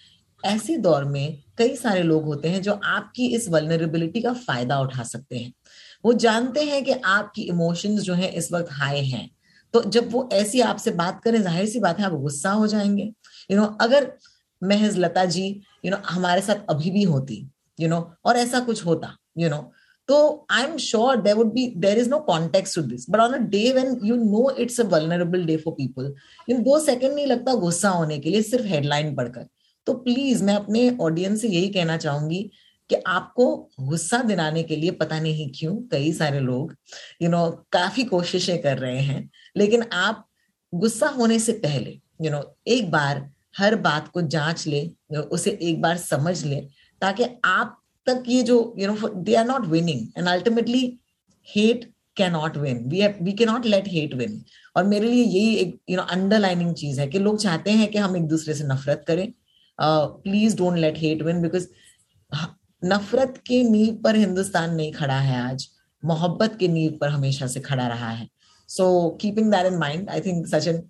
ऐसे 0.46 0.78
दौर 0.78 1.06
में 1.06 1.38
कई 1.58 1.76
सारे 1.76 2.04
लोग 2.04 2.26
होते 2.26 2.50
हैं 2.50 2.62
जो 2.62 2.74
आपकी 2.86 3.28
इस 3.36 3.48
वलनरेबिलिटी 3.50 4.22
का 4.22 4.34
फ़ायदा 4.36 4.80
उठा 4.80 5.04
सकते 5.04 5.38
हैं। 5.38 5.54
वो 6.06 6.14
जानते 6.16 6.64
हैं 6.64 6.84
कि 6.84 6.92
आपकी 7.06 7.42
इमोशंस 7.44 8.02
जो 8.02 8.14
है 8.14 8.30
इस 8.34 8.52
वक्त 8.52 8.72
हाई 8.72 9.06
हैं। 9.06 9.30
तो 9.74 9.82
जब 9.84 10.12
वो 10.12 10.30
ऐसी 10.34 10.62
आपसे 10.62 10.92
बात 10.94 11.22
करें 11.24 11.42
ज़ाहिर 11.42 11.66
सी 11.66 11.80
बात 11.80 12.00
है 12.00 12.06
आप 12.06 12.14
गुस्सा 12.22 12.52
हो 12.52 12.68
जाएँगे। 12.68 13.04
यू 13.04 13.12
you 13.50 13.58
नो 13.58 13.64
know, 13.64 13.78
अगर 13.82 14.12
महज 14.62 14.98
Lata 14.98 15.26
ji 15.28 15.46
you 15.46 15.92
you 15.92 15.92
know 15.92 15.98
हमारे 16.10 16.42
साथ 16.42 16.70
अभी 16.70 16.92
भी 16.92 17.04
होती 17.04 17.46
यू 17.80 17.90
नो 17.90 17.98
और 18.26 18.38
ऐसा 18.38 18.60
कुछ 18.60 18.86
होता 18.86 19.16
यू 19.38 19.50
नो 19.50 19.72
तो 20.10 20.46
I 20.52 20.64
am 20.64 20.76
sure 20.78 21.22
there 21.22 21.36
would 21.36 21.52
be 21.54 21.68
there 21.78 21.98
is 21.98 22.10
no 22.10 22.20
context 22.20 22.74
to 22.76 22.82
this 22.82 23.06
but 23.10 23.20
on 23.20 23.34
a 23.34 23.38
day 23.50 23.72
when 23.74 24.00
you 24.04 24.16
know 24.16 24.50
it's 24.60 24.80
a 24.82 24.84
vulnerable 24.90 25.46
day 25.46 25.58
for 25.58 25.74
people 25.74 26.14
in 26.50 26.62
दो 26.64 26.80
सेकंड 26.80 27.14
नहीं 27.14 27.26
लगता 27.28 27.54
गुस्सा 27.60 27.90
होने 27.90 28.18
के 28.20 28.30
लिए 28.30 28.42
सिर्फ़ 28.42 28.66
हेडलाइन 28.66 29.14
पढ़कर। 29.16 29.48
तो 29.88 29.94
प्लीज़ 29.94 30.44
मैं 30.44 30.56
अपने 30.56 30.90
ऑडियंस 31.02 31.42
से 31.42 31.48
यही 31.48 31.70
कहना 31.70 31.98
चाहूँगी 31.98 32.50
कि 32.90 32.96
आपको 33.08 33.46
गुस्सा 33.82 34.22
दिलाने 34.24 34.64
के 34.64 34.76
लिए 34.76 34.92
पता 34.92 35.20
नहीं 35.20 35.50
क्यों 35.56 35.76
कई 35.92 36.12
सारे 36.14 36.40
लोग 36.40 36.76
यू 37.22 37.28
you 37.28 37.32
नो 37.32 37.46
know, 37.46 37.58
काफ़ी 37.72 38.04
कोशिशें 38.04 38.58
कर 38.62 38.78
रहे 38.78 39.00
हैं 39.02 39.30
लेकिन 39.58 39.84
आप 39.94 40.26
गुस्सा 40.74 41.08
होने 41.10 41.40
से 41.40 41.52
पहले 41.64 41.90
यू 41.92 42.26
you 42.26 42.32
नो 42.32 42.38
know, 42.38 42.50
एक 42.68 42.92
बार 42.92 43.30
हर 43.58 43.76
बात 43.76 44.08
को 44.08 44.22
जाँच 44.22 44.68
ले 44.68 44.86
उसे 45.18 45.58
एक 45.62 45.82
बार 45.82 45.98
समझ 45.98 46.44
ले 46.46 46.62
ताकि 47.02 47.26
आप 47.46 47.82
तक 48.08 48.24
ये 48.28 48.42
जो 48.44 48.58
you 48.80 48.92
know 48.92 49.08
they 49.08 49.36
are 49.36 49.46
not 49.46 49.66
winning 49.68 50.08
and 50.18 50.28
ultimately 50.28 50.82
hate 51.48 51.92
can 52.18 52.32
not 52.32 52.58
win 52.58 52.84
we 52.90 53.08
we 53.22 53.32
can 53.34 53.46
not 53.46 53.66
let 53.66 53.88
hate 53.88 54.14
win 54.14 54.42
और 54.78 54.84
मेरे 54.84 55.08
लिए 55.08 55.24
यही 55.24 55.56
एक 55.56 55.78
यू 55.90 55.98
नो 55.98 56.04
अंडरलाइनिंग 56.12 56.74
चीज़ 56.76 57.00
है 57.02 57.08
कि 57.08 57.20
लोग 57.20 57.40
चाहते 57.40 57.72
हैं 57.72 57.92
कि 57.92 57.98
हम 57.98 58.16
एक 58.18 58.28
दूसरे 58.28 58.54
से 58.54 58.64
नफरत 58.68 59.04
करें 59.08 59.28
please 59.80 60.58
don't 60.58 60.78
let 60.78 60.98
hate 60.98 61.22
win 61.22 61.42
because 61.42 61.68
नफरत 62.82 63.42
के 63.48 63.64
नींव 63.64 63.96
पर 64.04 64.16
हिंदुस्तान 64.16 64.74
नहीं 64.76 64.92
खड़ा 64.94 65.18
है 65.20 65.42
आज। 65.42 65.68
मोहब्बत 66.04 66.56
के 66.60 66.68
नींव 66.68 66.98
पर 67.02 67.10
हमेशा 67.10 67.48
से 67.48 67.60
खड़ा 67.60 67.88
रहा 67.88 68.10
है। 68.10 68.28
So 68.70 69.10
keeping 69.22 69.52
that 69.52 69.66
in 69.66 69.78
mind 69.80 70.10
I 70.10 70.22
think 70.22 70.48
Sachin 70.48 70.82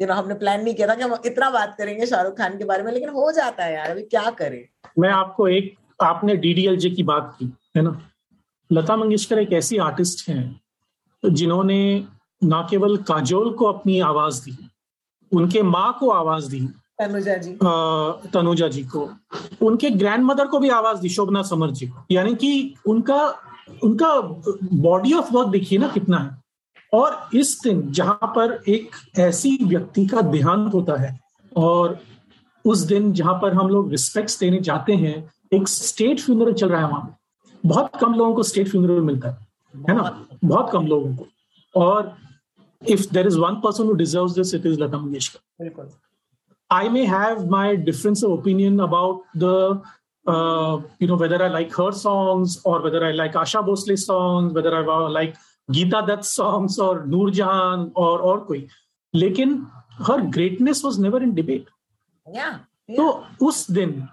you 0.00 0.06
know 0.06 0.14
हमने 0.14 0.34
प्लान 0.34 0.62
नहीं 0.64 0.74
किया 0.74 0.88
था 0.88 0.94
कि 0.94 1.02
हम 1.02 1.14
इतना 1.26 1.50
बात 1.50 1.74
करेंगे 1.78 2.06
शाहरुख 2.06 2.36
खान 2.38 2.56
के 2.58 2.64
बारे 2.64 2.82
में, 2.82 2.92
लेकिन 2.92 3.08
हो 3.08 3.30
जाता 3.32 3.64
है 3.64 3.74
यार, 3.74 3.90
अभी 3.90 4.02
क्या 4.02 4.30
करें? 4.30 4.62
मैं 4.98 5.08
आपको 5.10 5.48
एक, 5.48 5.74
आपने 6.02 6.36
डीडीएलजे 6.36 6.90
की 6.90 7.02
बात 7.02 7.34
की, 7.38 7.52
है 7.76 7.82
ना? 7.82 8.00
लता 8.70 8.96
मंगेशकर 8.96 9.38
एक 9.38 9.52
ऐसी 9.52 9.76
आर्टिस्ट 9.78 10.28
हैं 10.28 10.60
जिन्होंने 11.24 12.06
ना 12.42 12.66
केवल 12.70 12.96
काजोल 13.04 13.52
को 13.54 13.64
अपनी 13.64 13.98
आवाज़ 14.00 14.42
दी, 14.44 14.56
उनके 15.32 15.62
माँ 15.62 15.96
को 16.00 16.10
आवाज़ 16.10 16.50
दी 16.50 16.60
तनुजा 17.00 17.36
जी। 17.36 17.56
तनुजा 18.32 18.68
जी 18.68 18.82
को। 18.84 19.08
उनके 19.62 19.90
ग्रैंड 19.90 20.24
मदर 20.24 20.46
को 20.46 20.58
भी 20.58 20.68
आवाज़ 20.70 21.00
दी 21.00 21.08
शोभना 21.08 21.42
समर 21.42 21.70
जी 21.70 21.86
को। 21.86 22.04
यानी 22.10 22.34
कि 22.34 22.74
उनका 22.86 23.22
उनका 23.84 24.14
बॉडी 24.82 25.12
ऑफ़ 25.12 25.32
वर्क 25.34 25.48
देखिए 25.48 25.78
ना 25.78 25.88
कितना 25.88 26.18
है। 26.18 26.38
और 26.92 27.38
इस 27.38 27.58
दिन 27.64 27.90
जहाँ 27.92 28.32
पर 28.36 28.52
एक 28.68 28.96
ऐसी 29.18 29.56
व्यक्ति 29.62 30.06
का 30.06 30.20
देहांत 30.20 30.72
होता 30.74 31.00
है 31.00 31.18
और 31.56 31.98
उस 32.64 32.78
दिन 32.86 33.12
जहाँ 33.12 33.34
पर 33.42 33.54
हम 33.54 33.68
लोग 33.68 33.90
रिस्पेक्ट 33.90 34.38
देने 34.40 34.58
जाते 34.60 34.92
हैं 34.94 35.14
एक 35.52 35.68
स्टेट 35.68 36.20
फ्यूनरल 36.20 36.52
चल 36.52 36.68
रहा 36.68 36.80
है 36.80 36.88
वहाँ 36.88 37.16
बहुत 37.64 37.96
कम 38.00 38.14
लोगों 38.14 38.34
को 38.34 38.42
स्टेट 38.42 38.68
फ्यूनरल 38.68 39.00
मिलता 39.02 39.28
है 39.30 39.48
है 39.88 39.94
ना? 39.94 40.26
बहुत 40.44 40.70
कम 40.72 40.86
लोगों 40.86 41.14
को। 41.16 41.26
और 41.74 42.14
if 42.82 43.06
there 43.14 43.26
is 43.26 43.38
one 43.38 43.54
person 43.64 43.86
who 43.86 43.92
deserve 43.94 44.32
this 44.32 44.54
it 44.54 44.66
is 44.66 44.80
Lata 44.80 44.98
Mangeshkar 44.98 45.90
I 46.70 46.88
may 46.88 47.04
have 47.04 47.48
my 47.48 47.76
difference 47.76 48.22
of 48.22 48.32
opinion 48.32 48.80
about 48.80 49.22
the, 49.34 49.82
uh, 50.26 50.80
you 50.98 51.08
know, 51.08 51.16
whether 51.16 51.42
I 51.42 51.48
like 51.48 51.74
her 51.74 51.90
songs 51.90 52.60
or 52.64 52.80
whether 52.82 53.04
I 53.04 53.10
like 53.12 53.32
Asha 53.32 53.64
Bhosle 53.66 53.98
songs, 53.98 54.52
whether 54.52 54.74
I 54.74 54.80
like 55.08 55.36
Geeta 55.68 56.06
Dutt 56.06 56.24
songs 56.24 56.78
or 56.78 57.06
Noor 57.06 57.30
Jahan 57.30 57.90
or 57.94 58.20
or 58.20 58.44
koi. 58.46 58.68
लेकिन 59.14 59.66
her 60.06 60.20
greatness 60.30 60.82
was 60.84 60.98
never 60.98 61.22
in 61.22 61.34
debate. 61.34 61.66
Yeah. 62.26 62.58
yeah. 62.88 62.96
तो 62.96 63.46
उस 63.46 63.70
दिन 63.70 64.08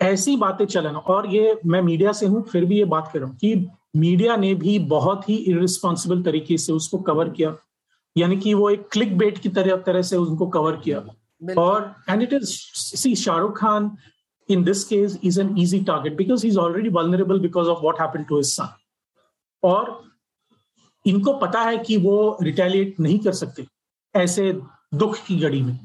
ऐसी 0.00 0.36
बातें 0.36 0.64
चलन 0.66 0.96
और 0.96 1.26
ये 1.34 1.58
मैं 1.66 1.80
मीडिया 1.82 2.12
से 2.12 2.26
हूँ 2.26 2.42
फिर 2.52 2.64
भी 2.64 2.78
ये 2.78 2.84
बात 2.84 3.10
कर 3.12 3.18
रहा 3.18 3.28
हूँ 3.28 3.36
कि 3.36 3.68
मीडिया 3.96 4.36
ने 4.36 4.54
भी 4.54 4.78
बहुत 4.90 5.28
ही 5.28 5.34
इरिस्पॉन्सिबल 5.52 6.22
तरीके 6.22 6.56
से 6.58 6.72
उसको 6.72 6.98
कवर 7.08 7.28
किया 7.36 7.54
यानी 8.18 8.36
कि 8.36 8.54
वो 8.54 8.70
एक 8.70 8.88
क्लिक 8.92 9.16
बेट 9.18 9.38
की 9.38 9.48
तरह 9.58 9.76
तरह 9.86 10.02
से 10.02 10.16
उनको 10.16 10.46
कवर 10.56 10.76
किया 10.84 11.04
और 11.58 11.94
and 12.08 12.22
it 12.22 12.32
is 12.32 12.50
see 12.96 13.14
Shahrukh 13.16 13.58
Khan 13.58 13.90
in 14.48 14.64
this 14.64 14.84
case 14.84 15.18
is 15.24 15.40
an 15.40 15.56
easy 15.58 15.80
target 15.84 16.16
because 16.16 16.46
is 16.46 16.58
already 16.58 16.88
vulnerable 16.88 17.40
because 17.40 17.68
of 17.68 17.82
what 17.84 18.00
happen 18.00 18.24
to 18.24 18.36
his 18.36 18.46
son 18.46 18.68
और 19.62 20.02
इनको 21.06 21.32
पता 21.38 21.60
है 21.60 21.78
कि 21.78 21.96
वो 21.96 22.16
रिटेलिएट 22.42 23.00
नहीं 23.00 23.18
कर 23.18 23.32
सकते 23.32 23.66
ऐसे 24.14 24.52
दुख 24.94 25.16
की 25.26 25.38
घड़ी 25.38 25.62
में। 25.62 25.78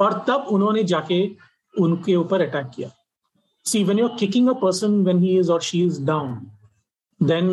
और 0.00 0.12
तब 0.28 0.46
उन्होंने 0.50 0.82
जाके 0.84 1.20
उनके 1.74 2.14
ऊपर 2.16 2.40
अटैक 2.40 2.70
किया। 2.76 2.90
See 3.66 3.82
when 3.84 3.98
you 3.98 4.08
are 4.08 4.16
kicking 4.18 4.48
a 4.48 4.52
person 4.60 5.02
when 5.04 5.18
he 5.18 5.38
is 5.38 5.52
or 5.52 5.60
she 5.62 5.84
is 5.86 6.04
down 6.06 6.34
then 7.20 7.50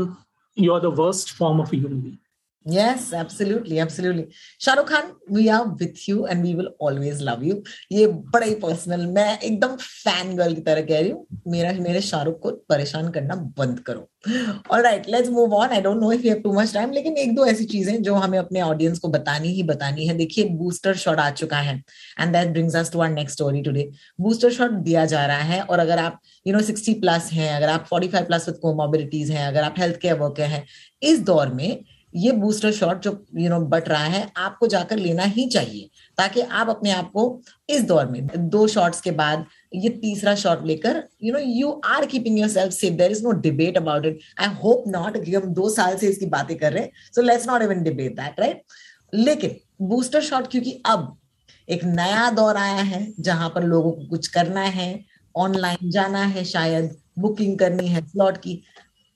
you 0.58 0.74
are 0.74 0.82
the 0.82 0.94
worst 1.00 1.36
form 1.38 1.62
of 1.62 1.76
human 1.76 2.02
being 2.02 2.16
Yes, 2.68 3.14
absolutely, 3.14 3.78
absolutely. 3.80 4.24
Shahrukh 4.62 4.90
Khan, 4.90 5.12
we 5.32 5.44
are 5.50 5.66
with 5.74 6.02
you 6.08 6.26
and 6.26 6.44
we 6.44 6.54
will 6.54 6.70
always 6.80 7.22
love 7.22 7.44
you. 7.44 7.56
ये 7.92 8.08
बड़ा 8.08 8.46
ही 8.46 8.56
personal 8.64 9.06
मैं 9.12 9.38
एकदम 9.40 9.76
fan 9.78 10.36
girl 10.38 10.56
की 10.56 10.62
तरह 10.62 10.82
कह 10.86 11.00
रही 11.00 11.10
हूँ 11.10 11.42
मेरा 11.48 11.72
मेरे 11.80 12.02
शाहरुख 12.02 12.40
को 12.42 12.52
परेशान 12.70 13.10
करना 13.12 13.36
बंद 13.58 13.80
करो 13.90 14.08
All 14.70 14.82
right, 14.82 15.06
let's 15.08 15.30
move 15.30 15.54
on. 15.54 15.70
I 15.70 15.80
don't 15.80 16.02
know 16.02 16.12
if 16.12 16.24
you 16.24 16.32
have 16.32 16.44
too 16.44 16.54
much 16.54 16.74
time, 16.74 16.94
लेकिन 16.94 17.18
एक 17.18 17.36
दो 17.36 17.46
ऐसी 17.46 17.66
चीज़ें 17.66 18.02
जो 18.04 18.16
हमें 18.16 18.38
अपने 18.40 18.62
ऑडियंस 18.62 19.00
को 19.00 19.08
बतानी 19.10 19.50
ही 19.54 19.64
बतानी 19.64 20.08
है 20.08 20.16
देखिए 20.18 20.46
बूस्टर 20.58 20.96
शॉट 20.98 21.20
आ 21.20 21.30
चुका 21.32 21.58
है 21.60 21.76
and 22.20 22.34
that 22.34 22.52
brings 22.52 22.76
us 22.76 22.92
to 22.94 23.00
our 23.00 23.10
next 23.10 23.36
story 23.36 23.62
today 23.64 23.90
booster 24.22 24.52
shot 24.54 24.72
दिया 24.84 25.06
जा 25.06 25.26
रहा 25.26 25.44
है 25.52 25.62
और 25.62 25.80
अगर 25.80 26.00
आप 26.00 26.20
यू 26.48 26.54
नो 26.54 26.62
सिक्सटी 26.64 26.94
प्लस 27.02 27.30
हैं 27.34 27.52
अगर 27.56 27.70
आप 27.70 27.86
forty 27.90 28.08
five 28.08 28.26
plus 28.26 28.48
with 28.50 28.58
comorbidities 28.62 29.32
हैं 29.32 29.48
अगर 29.48 29.64
आप 29.64 29.76
हेल्थ 29.80 30.00
केयर 30.02 30.18
वर्कर 30.20 30.56
हैं 30.56 30.66
इस 31.04 31.20
दौर 31.24 31.54
में 31.54 31.84
ये 32.14 32.32
बूस्टर 32.34 32.72
शॉट 32.72 33.02
जो 33.02 33.12
यू 33.38 33.50
नो 33.50 33.60
बट 33.62 33.88
रहा 33.90 34.04
है, 34.04 34.32
आपको 34.38 34.68
जाकर 34.68 34.98
लेना 34.98 35.24
ही 35.24 35.46
चाहिए, 35.48 35.90
ताकि 36.18 36.42
आप 36.42 36.70
अपने 36.70 36.92
आप 36.92 37.12
को 37.12 37.42
इस 37.70 37.82
दौर 37.84 38.06
में, 38.08 38.28
दो 38.50 38.68
शॉट्स 38.68 39.02
के 39.02 39.12
बाद 39.12 39.46
ये 39.76 39.90
तीसरा 39.92 40.36
शॉट 40.36 40.66
लेकर 40.66 41.04
you 41.24 41.34
know 41.34 41.40
you 41.40 41.70
are 41.86 42.06
keeping 42.06 42.40
yourself 42.50 42.74
safe 42.74 42.94
there 42.94 43.12
is 43.12 43.24
no 43.24 43.32
debate 43.42 43.78
about 43.78 44.06
it 44.06 44.20
I 44.40 44.56
hope 44.64 44.84
not 44.88 45.24
कि 45.26 45.36
हम 45.36 45.54
दो 45.54 45.70
साल 45.70 45.98
से 45.98 46.08
इसकी 46.08 46.26
बातें 46.28 46.58
कर 46.58 46.74
रहे 46.74 46.84
हैं। 46.84 46.92
So 47.16 47.22
let's 47.22 47.48
not 47.48 47.62
even 47.62 47.84
debate 47.84 48.16
that 48.16 48.40
right 48.40 48.64
लेकिन 49.14 49.56
बूस्टर 49.88 50.22
शॉट 50.22 50.48
क्योंकि 50.48 50.82
अब 50.86 51.16
एक 51.68 51.84
नया 51.84 52.30
दौर 52.32 52.58
आया 52.58 52.82
है, 52.84 53.14
जहाँ 53.20 53.50
पर 53.50 53.64
लोगों 53.64 53.92
को 53.92 54.08
कुछ 54.10 54.28
करना 54.28 54.62
है 54.62 55.06
ऑनलाइन 55.36 55.90
जाना 55.92 56.24
है 56.26 56.44
शायद 56.46 56.96
बुकिंग 57.20 57.58
करनी 57.60 57.88
है 57.88 58.06
स्लॉट 58.08 58.38
की। 58.38 58.62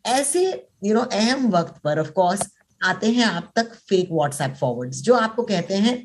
ऐसे 0.06 0.44
यू 0.84 0.94
नो 0.94 1.02
अहम 1.02 1.50
वक्त 1.52 1.82
पर 1.84 2.00
ऑफ़ 2.00 2.12
कोर्स 2.12 2.42
आते 2.84 3.12
हैं 3.12 3.26
आप 3.26 3.52
तक 3.56 3.74
फेक 3.90 4.10
व्हाट्सएप 4.12 4.56
फॉरवर्ड्स 4.60 5.02
जो 5.02 5.16
आपको 5.16 5.44
कहते 5.44 5.76
हैं 5.78 5.96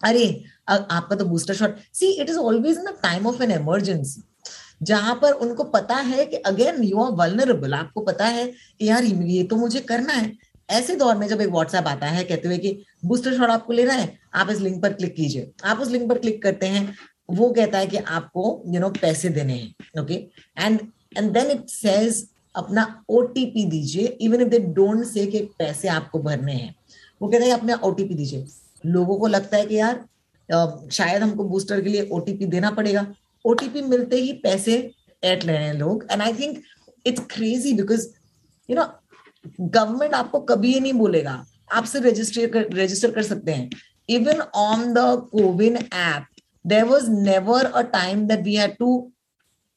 अरे 0.00 0.24
आपका 0.68 1.16
तो 1.16 1.24
booster 1.24 1.54
shot 1.54 1.76
see 1.94 2.10
it 2.12 2.30
is 2.30 2.38
always 2.38 2.78
in 2.78 2.84
the 2.84 2.94
time 3.02 3.26
of 3.26 3.42
an 3.42 3.50
emergency 3.50 4.22
जहाँ 4.82 5.14
पर 5.22 5.32
उनको 5.32 5.64
पता 5.64 5.96
है 5.96 6.24
कि 6.26 6.36
अगेन 6.46 6.82
यू 6.82 7.02
आर 7.02 7.12
वलनरेबल 7.12 7.74
आपको 7.74 8.00
पता 8.00 8.26
है 8.26 8.46
कि 8.46 8.88
यार 8.88 9.04
ये 9.04 9.42
तो 9.44 9.56
मुझे 9.56 9.80
करना 9.80 10.12
है। 10.12 10.32
ऐसे 10.68 10.94
दौर 10.96 11.16
में 11.16 11.26
जब 11.28 11.40
एक 11.40 11.48
व्हाट्सएप 11.50 11.86
आता 11.86 12.06
है 12.06 12.24
कहते 12.24 12.48
हुए 12.48 12.58
कि 12.58 12.82
बूस्टर 13.04 13.36
शॉट 13.36 13.50
आपको 13.50 13.72
लेना 13.72 13.92
है 13.92 14.18
आप 14.34 14.50
इस 14.50 14.60
लिंक 14.60 14.80
पर 14.82 14.92
क्लिक 14.92 15.14
कीजिए। 15.16 15.50
आप 15.64 15.80
उस 15.80 15.90
लिंक 15.90 16.08
पर 16.08 16.18
क्लिक 16.18 16.42
करते 16.42 16.66
हैं 16.66 16.94
वो 17.30 17.48
कहता 17.50 17.78
है 17.78 17.86
कि 17.86 17.96
आपको 17.96 18.62
यू 18.66 18.72
you 18.72 18.80
नो 18.80 18.88
know, 18.88 19.00
पैसे 19.00 19.28
देने 19.28 19.54
हैं 19.54 20.02
okay 20.02 20.14
and 20.58 20.80
and 21.18 21.30
then 21.32 21.50
it 21.50 21.68
says 21.68 22.26
अपना 22.56 22.84
ओटीपी 23.08 23.64
दीजिए 23.64 24.06
even 24.20 24.40
if 24.40 24.48
they 24.48 24.58
don't 24.58 25.04
say 25.04 25.26
कि 25.26 25.40
पैसे 25.58 25.88
आपको 25.88 26.18
भरने 26.18 26.52
हैं। 26.52 26.74
वो 27.20 27.28
कहते 27.28 27.44
हैं, 27.44 27.52
अपना 27.52 27.74
ओटीपी 27.84 28.14
दीजिए। 28.14 28.44
लोगों 28.84 29.16
को 29.18 29.26
लगता 29.26 29.56
है 29.56 29.66
कि 29.66 29.74
यार 29.74 30.04
शायद 30.92 31.22
हमको 31.22 31.44
बूस्टर 31.44 31.80
के 31.80 31.90
लिए 31.90 32.08
ओटीपी 32.12 32.46
देना 32.46 32.70
पड़ेगा। 32.70 33.06
ओटीपी 33.44 33.82
मिलते 33.82 34.16
ही 34.16 34.32
पैसे 34.42 34.74
एट 35.22 35.44
ले 35.44 35.52
रहे 35.52 35.66
हैं 35.66 35.74
लोग। 35.74 36.06
And 36.10 36.22
I 36.22 36.32
think 36.32 36.62
it's 37.06 37.22
crazy 37.30 37.72
because 37.72 38.08
you 38.68 38.76
know 38.76 38.84
government 39.60 40.14
आपको 40.14 40.40
कभी 40.42 40.72
ये 40.74 40.80
नहीं 40.80 40.92
बोलेगा। 40.92 41.44
आप 41.72 41.84
सिर्फ़ 41.84 42.06
रजिस्टर 42.06 42.46
कर 42.50 42.72
रजिस्टर 42.74 43.10
कर 43.10 43.22
सकते 43.22 43.52
हैं। 43.52 43.70
Even 44.08 44.40
on 44.40 44.92
the 44.94 44.98
CoWIN 45.32 45.76
app 45.76 46.26
there 46.64 46.84
was 46.84 47.10
never 47.10 47.64
a 47.64 47.82
time 47.92 48.26
that 48.26 48.40
we 48.40 48.54
had 48.54 48.76
to 48.78 48.90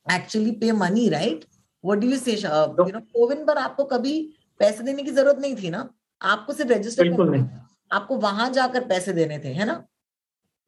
actually 0.06 0.52
pay 0.52 0.72
money 0.74 1.08
right 1.10 1.46
what 1.84 2.00
do 2.00 2.08
you 2.08 2.18
say 2.18 2.34
you 2.34 2.86
know 2.88 3.00
CoWIN 3.00 3.46
पर 3.46 3.58
आपको 3.58 3.84
कभी 3.86 4.13
पैसे 4.60 4.84
देने 4.84 5.04
की 5.04 5.12
ज़रूरत 5.12 5.38
नहीं 5.42 5.56
थी 5.56 5.70
ना? 5.70 5.88
आपको 6.22 6.54
सिर्फ़ 6.54 6.72
रजिस्टर 6.72 7.04
बिल्कुल 7.04 7.30
नहीं। 7.30 7.46
आपको 7.92 8.18
वहाँ 8.20 8.50
जाकर 8.54 8.88
पैसे 8.88 9.13
देने 9.13 9.39
थे 9.39 9.54
है 9.54 9.65
ना? 9.65 9.84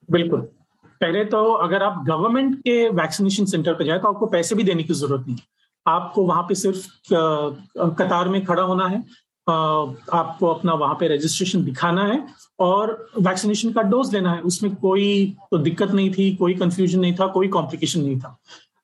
बिल्कुल। 0.10 0.42
पहले 1.02 1.24
तो 1.26 1.44
अगर 1.56 1.84
आप 1.84 2.04
गवर्नमेंट 2.08 2.56
के 2.60 2.88
वैक्सीनेशन 2.92 3.46
सेंटर 3.46 3.74
पर 3.74 3.86
जाए 3.86 4.00
तो 4.00 4.08
आपको 4.08 4.26
पैसे 4.28 4.56
भी 4.56 4.64
देने 4.64 4.84
की 4.84 4.94
ज़रूरत 4.94 5.26
नहीं। 5.28 5.38
आपको 5.86 6.26
वहाँ 6.26 6.44
पे 6.50 6.56
सिर्फ़ 6.56 6.88
कतार 8.00 8.30
में 8.30 8.44
खड़ा 8.46 8.64
होना 8.64 8.88
है। 8.88 9.04
आपको 9.48 10.48
अपना 10.48 10.74
वहाँ 10.74 10.96
पे 10.96 11.08
रजिस्ट्रेशन 11.08 11.64
दिखाना 11.64 12.04
है 12.06 12.24
और 12.60 12.92
वैक्सीनेशन 13.20 13.72
का 13.74 13.82
डोज 13.84 14.14
लेना 14.14 14.34
है। 14.34 14.42
उसमें 14.42 14.76
कोई 14.76 15.08
तो 15.52 15.58
दिक्कत 15.58 15.92
नहीं 15.92 16.12
थी 16.14 16.36
कोई 16.36 16.54
कंफ्यूजन 16.56 17.00
नहीं 17.00 17.14
था 17.20 17.28
कोई 17.34 17.48
कॉम्प्लिकेशन 17.50 18.02
नहीं 18.02 18.20
था। 18.20 18.38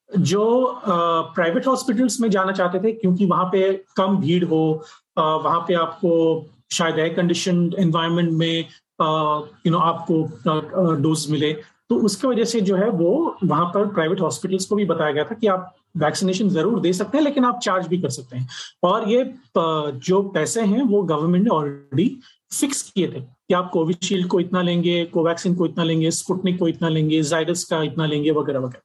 जो 0.09 0.81
प्राइवेट 0.85 1.67
हॉस्पिटल्स 1.67 2.19
में 2.21 2.29
जाना 2.29 2.51
चाहते 2.51 2.79
थे, 2.79 2.91
क्योंकि 2.93 3.25
वहाँ 3.25 3.45
पे 3.51 3.71
कम 3.97 4.17
भीड़ 4.17 4.43
हो 4.45 4.83
वहाँ 5.17 5.59
पे 5.67 5.73
आपको 5.75 6.45
शायद 6.71 6.99
एयर 6.99 7.13
कंडीशन 7.13 7.71
एनवायरमेंट 7.79 8.31
में 8.31 8.59
यू 8.59 9.71
नो 9.71 9.77
आपको 9.79 10.95
डोज 11.01 11.25
मिले। 11.31 11.51
तो 11.89 11.95
उसकी 12.05 12.27
वजह 12.27 12.43
से 12.45 12.61
जो 12.61 12.75
है 12.75 12.89
वो 12.91 13.37
वहाँ 13.43 13.65
पर 13.73 13.85
प्राइवेट 13.87 14.21
हॉस्पिटल्स 14.21 14.65
को 14.65 14.75
भी 14.75 14.85
बताया 14.85 15.11
गया 15.11 15.23
था 15.23 15.35
कि 15.35 15.47
आप 15.47 15.73
वैक्सीनेशन 15.97 16.49
ज़रूर 16.49 16.79
दे 16.79 16.91
सकते 16.93 17.17
हैं, 17.17 17.23
लेकिन 17.23 17.45
आप 17.45 17.59
चार्ज 17.63 17.87
भी 17.87 17.97
कर 17.97 18.09
सकते 18.09 18.37
हैं। 18.37 18.47
और 18.83 19.07
ये 19.09 19.23
जो 19.53 20.21
पैसे 20.33 20.61
हैं, 20.61 20.81
वो 20.81 21.01
गवर्नमेंट 21.03 21.43
ने 21.43 21.49
ऑलरेडी 21.49 22.17
फिक्स 22.51 22.81
किए 22.89 23.07
थे 23.07 23.19
कि 23.19 23.53
आप 23.53 23.69
कोविशील्ड 23.73 24.27
को 24.27 24.39
इतना 24.39 24.61
लेंगे 24.61 25.03
कोवैक्सीन 25.13 25.55
को 25.55 25.65
इतना 25.65 25.83
लेंगे 25.83 26.11
स्पुटनिक 26.13 26.59
को 26.59 26.67
इतना 26.67 26.89
लेंगे 26.89 27.21
जाइडस 27.23 27.63
का 27.63 27.81
इतना 27.83 28.05
लेंगे, 28.05 28.31
वगैरह 28.31 28.59
वगैरह। 28.59 28.81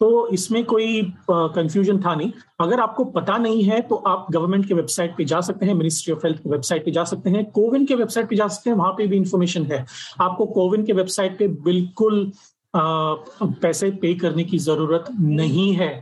तो 0.00 0.28
इसमें 0.28 0.64
कोई 0.64 1.02
कंफ्यूजन 1.30 1.98
था 2.02 2.14
नहीं। 2.14 2.32
अगर 2.60 2.80
आपको 2.80 3.04
पता 3.16 3.36
नहीं 3.38 3.62
है 3.64 3.80
तो 3.80 3.94
आप 3.94 4.26
गवर्नमेंट 4.32 4.66
के 4.68 4.74
वेबसाइट 4.74 5.16
पे 5.16 5.24
जा 5.24 5.40
सकते 5.40 5.66
हैं 5.66 5.74
मिनिस्ट्री 5.74 6.14
ऑफ़ 6.14 6.26
हेल्थ 6.26 6.42
की 6.42 6.50
वेबसाइट 6.50 6.84
पे 6.84 6.90
जा 6.90 7.04
सकते 7.04 7.30
हैं। 7.30 7.44
कोविन 7.50 7.84
के 7.86 7.94
वेबसाइट 7.94 8.28
पे 8.28 8.36
जा 8.36 8.46
सकते 8.48 8.70
हैं 8.70 8.76
वहाँ 8.76 8.92
पे 8.92 9.06
भी 9.06 9.16
इंफॉर्मेशन 9.16 9.64
है। 9.64 9.84
आपको 10.20 10.46
कोविन 10.46 10.84
के 10.84 10.92
वेबसाइट 10.92 11.38
पे 11.38 11.48
बिल्कुल 11.48 12.30
आ, 12.74 12.80
पैसे 13.62 13.90
पे 13.90 14.14
करने 14.14 14.44
की 14.44 14.58
ज़रूरत 14.60 15.04
नहीं 15.20 15.72
है। 15.74 15.92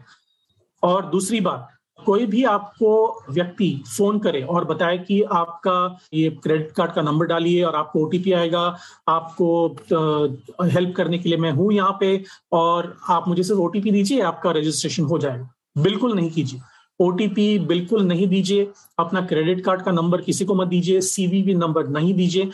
और 0.82 1.06
दूसरी 1.10 1.40
बात 1.40 1.68
कोई 1.98 2.26
भी 2.26 2.42
आपको 2.44 2.90
व्यक्ति 3.30 3.70
फ़ोन 3.88 4.18
करे 4.18 4.40
और 4.42 4.64
बताए 4.64 4.98
कि 4.98 5.20
आपका 5.22 5.98
ये 6.14 6.28
क्रेडिट 6.42 6.70
कार्ड 6.72 6.92
का 6.92 7.02
नंबर 7.02 7.26
डालिए 7.26 7.62
और 7.62 7.76
आपको 7.76 8.04
ओटीपी 8.04 8.32
आएगा, 8.32 8.62
आपको 9.08 9.66
हेल्प 10.64 10.94
करने 10.96 11.18
के 11.18 11.28
लिए 11.28 11.38
मैं 11.38 11.50
हूँ 11.52 11.72
यहाँ 11.72 11.96
पे 12.00 12.22
और 12.52 12.96
आप 13.10 13.28
मुझे 13.28 13.42
सिर्फ़ 13.42 13.60
ओटीपी 13.60 13.90
दीजिए, 13.90 14.20
आपका 14.22 14.50
रजिस्ट्रेशन 14.50 15.04
हो 15.04 15.18
जाएगा। 15.18 15.48
बिल्कुल 15.78 16.14
नहीं 16.14 16.30
कीजिए। 16.30 16.60
ओटीपी 17.00 17.58
बिल्कुल 17.58 18.02
नहीं 18.04 18.26
दीजिए। 18.28 18.70
अपना 18.98 19.20
क्रेडिट 19.26 19.64
कार्ड 19.64 19.82
का 19.82 19.92
नंबर 19.92 20.20
किसी 20.20 20.44
को 20.44 20.54
मत 20.54 20.68
दीजिए 20.68 21.00
सीवीवी 21.02 21.54
नंबर 21.54 21.88
नहीं 21.88 22.14
दीजिए, 22.14 22.50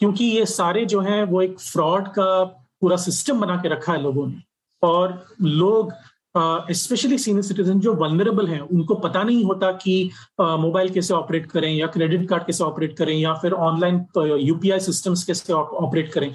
क्योंकि 0.00 0.24
ये 0.24 0.46
सारे 0.46 0.84
जो 0.86 1.00
है 1.00 1.22
वो 1.24 1.42
एक 1.42 1.58
फ्रॉड 1.60 2.08
का 2.08 2.44
पूरा 2.80 2.96
सिस्टम 2.98 3.40
बना 3.40 3.56
के 3.56 3.68
रखा 3.68 3.92
है 3.92 4.02
लोगों 4.02 4.26
ने। 4.26 4.42
और 4.82 5.12
लोग 5.42 5.92
स्पेशली 6.34 7.18
सीनियर 7.18 7.42
सिटीजन 7.42 7.80
जो 7.80 7.94
वनरेबल 7.94 8.46
हैं 8.46 8.60
उनको 8.60 8.94
पता 8.94 9.22
नहीं 9.22 9.44
होता 9.44 9.70
कि 9.72 10.10
मोबाइल 10.40 10.88
uh, 10.88 10.94
कैसे 10.94 11.14
ऑपरेट 11.14 11.46
करें 11.50 11.72
या 11.72 11.86
क्रेडिट 11.86 12.28
कार्ड 12.28 12.42
कैसे 12.46 12.64
ऑपरेट 12.64 12.96
करें 12.96 13.14
या 13.16 13.34
फिर 13.34 13.52
ऑनलाइन 13.52 14.04
यूपीआई 14.40 14.80
सिस्टम्स 14.80 15.24
कैसे 15.24 15.52
ऑपरेट 15.52 16.12
करें। 16.12 16.32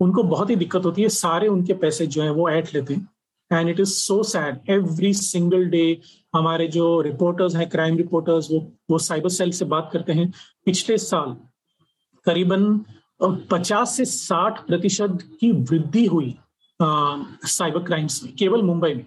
उनको 0.00 0.22
बहुत 0.24 0.50
ही 0.50 0.56
दिक्कत 0.56 0.84
होती 0.84 1.02
है 1.02 1.08
सारे 1.08 1.48
उनके 1.48 1.74
पैसे 1.74 2.06
जो 2.06 2.22
है 2.22 2.30
वो 2.30 2.48
ऐट 2.50 2.74
लेते 2.74 2.94
हैं। 2.94 3.08
And 3.50 3.68
it 3.68 3.80
is 3.80 3.88
so 3.88 4.22
sad 4.22 4.70
every 4.70 5.12
single 5.14 5.64
day 5.70 6.00
हमारे 6.34 6.66
जो 6.68 7.00
रिपोर्टर्स 7.00 7.56
हैं 7.56 7.68
क्राइम 7.70 7.96
रिपोर्टर्स 7.96 8.50
वो 8.50 8.60
वो 8.90 8.98
साइबर 8.98 9.28
सेल 9.30 9.50
से 9.52 9.64
बात 9.64 9.90
करते 9.92 10.12
हैं। 10.12 10.32
पिछले 10.66 10.98
साल 10.98 11.36
करीबन 12.26 12.78
पचास 13.50 13.96
से 13.96 14.04
साठ 14.04 14.66
प्रतिशत 14.66 15.18
की 15.40 15.50
वृद्धि 15.52 16.04
हुई 16.06 16.34
साइबर 16.80 17.82
क्राइम्स 17.82 18.22
में 18.24 18.32
केवल 18.36 18.62
मुंबई 18.62 18.94
में। 18.94 19.04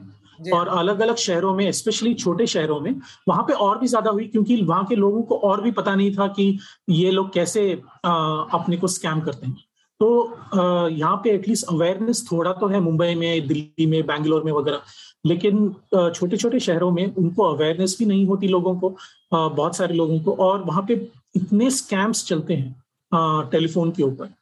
और 0.53 0.67
अलग 0.69 0.99
अलग 1.01 1.15
शहरों 1.17 1.53
में 1.55 1.71
स्पेशली 1.71 2.13
छोटे 2.13 2.47
शहरों 2.47 2.79
में 2.79 2.95
वहाँ 3.27 3.43
पे 3.43 3.53
और 3.53 3.77
भी 3.79 3.87
ज़्यादा 3.87 4.11
हुई 4.11 4.25
क्योंकि 4.27 4.61
वहाँ 4.63 4.85
के 4.85 4.95
लोगों 4.95 5.21
को 5.23 5.35
और 5.49 5.61
भी 5.61 5.71
पता 5.71 5.95
नहीं 5.95 6.15
था 6.15 6.27
कि 6.29 6.57
ये 6.89 7.11
लोग 7.11 7.33
कैसे 7.33 7.71
आ, 8.05 8.11
अपने 8.53 8.77
को 8.77 8.87
स्कैम 8.87 9.21
करते 9.21 9.47
हैं। 9.47 9.57
तो 9.99 10.87
यहाँ 10.89 11.15
पे 11.23 11.29
एटलीस्ट 11.31 11.65
अवेयरनेस 11.71 12.25
थोड़ा 12.31 12.51
तो 12.53 12.67
है 12.67 12.79
मुंबई 12.79 13.13
में 13.15 13.47
दिल्ली 13.47 13.85
में 13.85 14.05
बैंगलोर 14.07 14.43
में 14.43 14.51
वगैरह। 14.51 14.81
लेकिन 15.25 15.69
छोटे 15.93 16.37
छोटे 16.37 16.59
शहरों 16.59 16.89
में 16.91 17.05
उनको 17.05 17.43
अवेयरनेस 17.43 17.95
भी 17.99 18.05
नहीं 18.05 18.25
होती 18.27 18.47
लोगों 18.47 18.75
को 18.79 18.89
बहुत 19.33 19.75
सारे 19.75 19.95
लोगों 19.95 20.19
को। 20.19 20.35
और 20.45 20.63
वहाँ 20.63 20.85
पे 20.87 20.93
इतने 21.35 21.69
स्कैम्स 21.71 22.25
चलते 22.27 22.53
हैं 22.53 23.49
टेलीफोन 23.51 23.91
के 23.91 24.03
ऊपर। 24.03 24.33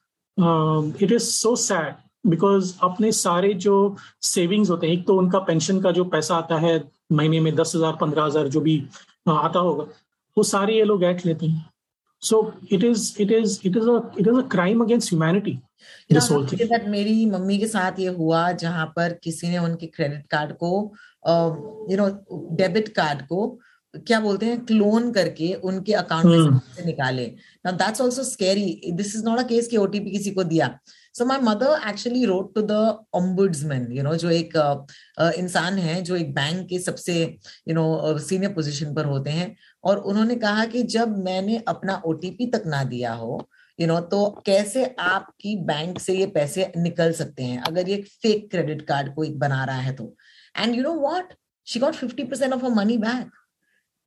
It 1.03 1.11
is 1.11 1.23
so 1.23 1.55
sad 1.57 1.93
because 2.25 2.73
अपने 2.83 3.11
सारे 3.11 3.53
जो 3.65 3.75
सेविंग्स 4.23 4.69
होते 4.69 4.87
हैं 4.87 4.93
एक 4.93 5.05
तो 5.07 5.17
उनका 5.17 5.39
पेंशन 5.49 5.81
का 5.81 5.91
जो 5.91 6.03
पैसा 6.05 6.35
आता 6.35 6.57
है 6.59 6.81
महीने 7.11 7.39
में 7.39 7.53
दस 7.55 7.71
हज़ार 7.75 7.97
पंद्रह 8.01 8.23
हज़ार 8.23 8.47
जो 8.47 8.61
भी 8.61 8.77
आता 9.29 9.59
होगा 9.59 9.83
वो 10.37 10.43
सारे 10.43 10.77
ये 10.77 10.83
लोग 10.83 11.03
ऐट 11.03 11.25
लेते 11.25 11.45
हैं। 11.45 11.69
So 12.21 12.53
it 12.71 12.83
is 12.83 13.13
it 13.21 13.31
is 13.31 13.59
it 13.65 13.77
is 13.77 13.89
it 14.19 14.27
is 14.27 14.37
a 14.37 14.47
crime 14.51 14.83
against 14.83 15.13
humanity 15.13 15.59
that 16.67 16.87
मेरी 16.87 17.25
मम्मी 17.25 17.57
के 17.57 17.67
साथ 17.67 17.99
ये 17.99 18.07
हुआ 18.17 18.51
जहाँ 18.61 18.85
पर 18.95 19.13
किसी 19.23 19.49
ने 19.49 19.57
उनके 19.57 19.87
क्रेडिट 19.87 20.25
कार्ड 20.31 20.53
को 20.63 20.69
यू 21.91 21.97
नो 21.97 22.07
डेबिट 22.55 22.87
कार्ड 22.95 23.21
को 23.21 23.47
क्या 23.95 24.19
बोलते 24.19 24.45
हैं 24.45 24.65
क्लोन 24.65 25.11
करके 25.11 25.53
उनके 25.53 25.93
अकाउंट 25.93 26.25
में 26.25 26.37
hmm. 26.37 26.77
से 26.77 26.85
निकाले। 26.85 27.25
Now 27.65 27.75
that's 27.75 28.01
also 28.01 28.23
scary 28.23 28.81
this 28.93 29.15
is 29.15 29.23
not 29.23 29.39
a 29.39 29.43
case 29.43 29.67
कि 29.67 29.77
ओटीपी 29.77 30.11
किसी 30.11 30.31
को 30.31 30.43
दिया। 30.43 30.79
So 31.13 31.25
my 31.25 31.39
mother 31.39 31.89
actually 31.89 32.25
wrote 32.25 32.53
to 32.55 32.61
the 32.61 32.71
ombudsman 33.13 33.91
you 33.91 34.03
know 34.03 34.15
जो 34.15 34.29
एक 34.29 34.87
uh, 35.19 35.31
इंसान 35.31 35.77
है 35.77 36.01
जो 36.01 36.15
एक 36.15 36.33
बैंक 36.33 36.67
के 36.69 36.79
सबसे 36.79 37.37
यू 37.67 37.75
नो 37.75 38.17
सीनियर 38.17 38.53
पोजीशन 38.53 38.93
पर 38.93 39.05
होते 39.05 39.29
हैं। 39.29 39.57
और 39.83 39.97
उन्होंने 39.97 40.35
कहा 40.35 40.65
कि 40.65 40.83
जब 40.83 41.17
मैंने 41.17 41.63
अपना 41.67 42.01
ओटीपी 42.05 42.45
तक 42.45 42.63
ना 42.65 42.83
दिया 42.83 43.13
हो 43.13 43.49
यू 43.79 43.87
you 43.87 43.95
नो 43.95 43.99
know, 43.99 44.11
तो 44.11 44.43
कैसे 44.45 44.95
आपकी 44.99 45.55
बैंक 45.55 45.99
से 45.99 46.13
ये 46.13 46.25
पैसे 46.25 46.71
निकल 46.77 47.11
सकते 47.11 47.43
हैं? 47.43 47.61
अगर 47.61 47.89
ये 47.89 48.01
फेक 48.01 48.51
क्रेडिट 48.51 48.81
कार्ड 48.81 49.15
को 49.15 49.23
एक 49.23 49.39
बना 49.39 49.63
रहा 49.65 49.79
है 49.79 49.93
तो। 49.93 50.15
And 50.57 50.75
you 50.75 50.83
know 50.83 50.93
what 50.93 51.33
she 51.65 51.79
got 51.79 51.95
50% 51.95 52.53
of 52.53 52.61
her 52.61 52.75
money 52.75 52.97
back 53.01 53.25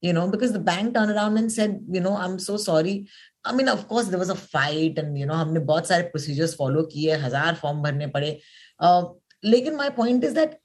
you 0.03 0.13
know 0.13 0.27
because 0.29 0.53
the 0.53 0.65
bank 0.65 0.95
turned 0.95 1.13
around 1.13 1.39
and 1.39 1.53
said 1.53 1.79
you 1.97 2.01
know 2.01 2.17
i'm 2.17 2.39
so 2.39 2.57
sorry. 2.57 2.95
I 3.45 3.53
mean 3.55 3.69
of 3.69 3.87
course 3.89 4.09
there 4.09 4.19
was 4.19 4.31
a 4.31 4.37
fight 4.37 4.99
and 4.99 5.19
you 5.19 5.27
know 5.27 5.37
हमने 5.37 5.61
बहुत 5.71 5.89
सारे 5.89 6.03
procedures 6.13 6.55
follow 6.59 6.83
किए 6.93 7.17
हज़ार 7.25 7.55
form 7.63 7.83
भरने 7.83 8.07
पड़े। 8.17 8.39
uh, 8.81 9.05
लेकिन 9.45 9.75
my 9.77 9.91
point 9.97 10.25
is 10.25 10.35
that 10.35 10.59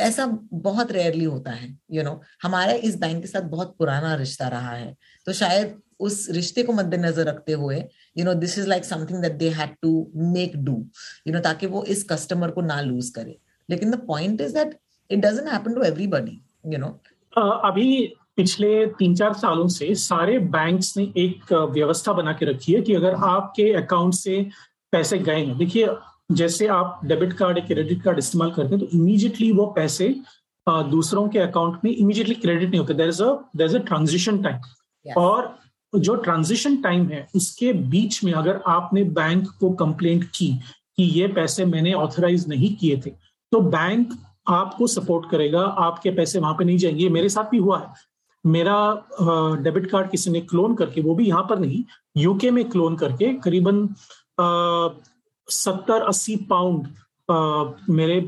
ऐसा 0.00 0.26
बहुत 0.52 0.92
रेयरली 0.92 1.24
होता 1.24 1.50
है 1.50 1.68
यू 1.68 2.00
you 2.00 2.04
नो 2.04 2.10
know, 2.10 2.22
हमारा 2.42 2.72
इस 2.72 2.96
बैंक 3.00 3.20
के 3.22 3.28
साथ 3.28 3.42
बहुत 3.50 3.76
पुराना 3.78 4.14
रिश्ता 4.14 4.48
रहा 4.48 4.72
है। 4.72 4.94
तो 5.26 5.32
शायद 5.32 5.78
उस 6.00 6.26
रिश्ते 6.30 6.62
को 6.62 6.72
मद्देनजर 6.72 7.24
रखते 7.26 7.52
हुए 7.52 7.78
you 8.18 8.24
know 8.24 8.34
this 8.34 8.58
is 8.58 8.66
like 8.68 8.84
something 8.84 9.22
that 9.22 9.32
they 9.38 9.48
had 9.50 9.74
to 9.82 9.90
make 10.34 10.56
do 10.64 10.74
you 11.26 11.32
know 11.34 11.40
ताकि 11.40 11.66
वो 11.66 11.84
इस 11.94 12.02
कस्टमर 12.10 12.50
को 12.50 12.60
ना 12.62 12.80
लूज 12.80 13.08
करे। 13.16 13.38
लेकिन 13.70 13.90
the 13.90 14.00
point 14.06 14.40
is 14.40 14.54
that 14.54 14.78
it 15.10 15.18
doesn't 15.24 15.48
happen 15.52 15.74
to 15.74 15.82
everybody 15.84 16.40
you 16.72 16.78
know 16.78 16.88
अभी 17.70 17.86
पिछले 18.38 18.86
तीन 18.98 19.14
चार 19.14 19.32
सालों 19.34 19.68
से 19.68 19.94
सारे 19.94 20.38
बैंक्स 20.48 20.96
ने 20.96 21.04
एक 21.16 21.52
व्यवस्था 21.72 22.12
बना 22.12 22.32
के 22.32 22.46
रखी 22.46 22.72
है 22.72 22.80
कि 22.82 22.94
अगर 22.94 23.14
आपके 23.28 23.72
अकाउंट 23.74 24.14
से 24.14 24.40
पैसे 24.92 25.18
गए 25.18 25.44
हैं 25.44 25.56
देखिए 25.58 25.88
जैसे 26.32 26.66
आप 26.66 27.00
डेबिट 27.04 27.32
कार्ड 27.32 27.58
या 27.58 27.64
क्रेडिट 27.66 28.02
कार्ड 28.02 28.18
इस्तेमाल 28.18 28.50
करते 28.50 28.74
हैं 28.74 28.78
तो 28.80 28.98
इमीजिएटली 28.98 29.50
वो 29.52 29.66
पैसे 29.76 30.08
दूसरों 30.66 31.28
के 31.28 31.38
अकाउंट 31.38 31.84
में 31.84 31.90
इमीजिएटली 31.90 32.34
क्रेडिट 32.34 32.68
नहीं 32.70 32.80
होते। 32.80 32.94
There 32.94 33.08
is 33.08 33.22
a 33.22 33.32
there 33.56 33.66
is 33.66 33.76
a 33.76 33.80
transition 33.82 34.42
time 34.42 35.12
और 35.16 35.54
जो 35.92 36.14
ट्रांजिशन 36.16 36.76
टाइम 36.82 37.08
है 37.08 37.26
उसके 37.36 37.72
बीच 37.92 38.22
में 38.24 38.32
अगर 38.32 38.60
आपने 38.66 39.04
बैंक 39.20 39.48
को 39.60 39.70
कंप्लेंट 39.74 40.24
की 40.34 40.48
कि 40.96 41.02
ये 41.02 41.28
पैसे 41.28 41.64
मैंने 41.64 41.92
ऑथराइज 41.92 42.48
नहीं 42.48 42.74
किए 42.76 43.00
थे 43.06 43.10
तो 43.52 43.60
बैंक 43.60 44.12
आपको 44.48 44.86
सपोर्ट 44.86 45.30
करेगा 45.30 45.62
आपके 45.86 46.10
पैसे 46.10 46.38
वहाँ 46.38 46.54
पे 46.54 46.64
नहीं 46.64 46.78
जाएँगे। 46.78 47.08
मेरे 47.08 47.28
साथ 47.28 47.50
भी 47.50 47.58
हुआ 47.58 47.78
है। 47.80 47.86
मेरा 48.44 48.76
डेबिट 49.62 49.90
कार्ड 49.90 50.10
किसी 50.10 50.30
ने 50.30 50.40
क्लोन 50.40 50.74
करके, 50.74 51.00
वो 51.00 51.14
भी 51.14 51.26
यहाँ 51.28 51.42
पर 51.50 51.58
नहीं 51.58 51.82
यूके 52.16 52.50
में 52.50 52.64
क्लोन 52.70 52.96
करके 52.96 53.32
करीबन 53.44 53.88
सत्तर 55.48 56.02
अस्सी 56.02 56.36
पाउंड 56.50 56.86
मेरे 57.90 58.20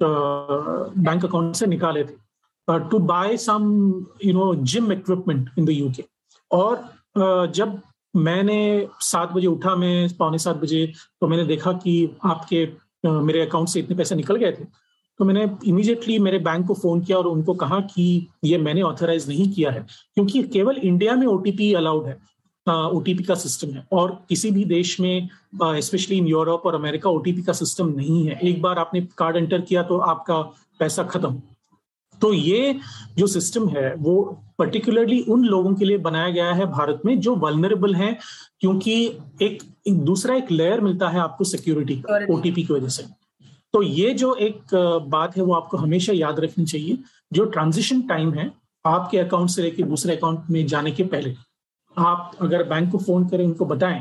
बैंक 0.00 1.24
अकाउंट 1.24 1.54
से 1.56 1.66
निकाले 1.66 2.04
थे 2.04 2.78
to 2.90 2.98
buy 2.98 3.36
some 3.36 3.62
you 4.24 4.32
know 4.34 4.54
gym 4.72 4.92
equipment 4.92 5.50
in 5.58 5.64
the 5.64 5.70
UK 5.70 6.04
और 6.50 7.48
जब 7.54 7.80
मैंने 8.14 8.88
सात 9.00 9.32
बजे 9.32 9.46
उठा, 9.46 9.74
मैं 9.76 10.08
पौने 10.16 10.38
सात 10.38 10.56
बजे 10.56 10.86
तो 11.20 11.28
मैंने 11.28 11.44
देखा 11.46 11.72
कि 11.84 12.16
आपके 12.24 12.66
मेरे 13.06 13.40
अकाउंट 13.46 13.68
से 13.68 13.80
इतने 13.80 13.96
पैसे 13.96 14.14
निकल 14.14 14.36
गए 14.36 14.52
थे 14.52 14.64
तो 15.18 15.24
मैंने 15.24 15.48
इमीडिएटली 15.66 16.18
मेरे 16.18 16.38
बैंक 16.38 16.66
को 16.66 16.74
फ़ोन 16.74 17.00
किया 17.00 17.18
और 17.18 17.26
उनको 17.26 17.54
कहा 17.54 17.80
कि 17.90 18.26
ये 18.44 18.58
मैंने 18.58 18.82
ऑथराइज 18.82 19.28
नहीं 19.28 19.48
किया 19.52 19.70
है 19.70 19.80
क्योंकि 20.14 20.42
केवल 20.48 20.76
इंडिया 20.76 21.14
में 21.14 21.26
ओटीपी 21.26 21.72
अलाउड 21.74 22.06
है 22.06 22.16
ओटीपी 22.66 23.24
का 23.24 23.34
सिस्टम 23.34 23.70
है 23.70 23.86
और 23.92 24.10
किसी 24.28 24.50
भी 24.50 24.64
देश 24.64 24.98
में 25.00 25.28
स्पेशली 25.62 26.16
इन 26.18 26.26
यूरोप 26.26 26.66
और 26.66 26.74
अमेरिका 26.74 27.10
ओटीपी 27.10 27.42
का 27.42 27.52
सिस्टम 27.52 27.88
नहीं 27.88 28.24
है। 28.26 28.38
एक 28.42 28.60
बार 28.62 28.78
आपने 28.78 29.00
कार्ड 29.18 29.36
एंटर 29.36 29.60
किया 29.60 29.82
तो 29.82 29.98
आपका 29.98 30.40
पैसा 30.80 31.02
खत्म। 31.04 31.40
तो 32.20 32.32
ये 32.32 32.74
जो 33.18 33.26
सिस्टम 33.26 33.68
है 33.68 33.94
वो 33.94 34.22
पर्टिकुलरली 34.58 35.20
उन 35.28 35.44
लोगों 35.44 35.74
के 35.74 35.84
लिए 35.84 35.98
बनाया 35.98 36.30
गया 36.30 36.52
है 36.52 36.66
भारत 36.66 37.02
में 37.04 37.18
जो 37.20 37.34
वलनरेबल 37.36 37.94
हैं 37.94 38.16
क्योंकि 38.60 39.04
एक, 39.42 39.62
एक 39.88 39.94
दूसरा 40.04 40.34
एक 40.34 40.50
लेयर 40.50 40.80
मिलता 40.80 41.08
है 41.08 41.20
आपको 41.20 41.44
सिक्योरिटी 41.44 42.02
ओटीपी 42.30 42.62
की 42.62 42.72
वजह 42.72 42.88
से। 42.88 43.04
तो 43.74 43.82
ये 43.82 44.12
जो 44.14 44.34
एक 44.34 44.74
बात 45.08 45.36
है 45.36 45.42
वो 45.42 45.54
आपको 45.54 45.76
हमेशा 45.76 46.12
याद 46.12 46.40
रखनी 46.40 46.64
चाहिए। 46.64 46.98
जो 47.32 47.44
ट्रांजिशन 47.46 48.00
टाइम 48.02 48.32
है 48.34 48.50
आपके 48.84 49.18
अकाउंट 49.18 49.50
से 49.50 49.62
लेके 49.62 49.82
दूसरे 49.82 50.16
अकाउंट 50.16 50.50
में 50.50 50.66
जाने 50.66 50.90
के 50.90 51.04
पहले 51.04 51.34
आप 51.96 52.36
अगर 52.40 52.62
बैंक 52.68 52.90
को 52.92 52.98
फ़ोन 52.98 53.28
करें 53.28 53.44
उनको 53.44 53.64
बताएँ 53.64 54.00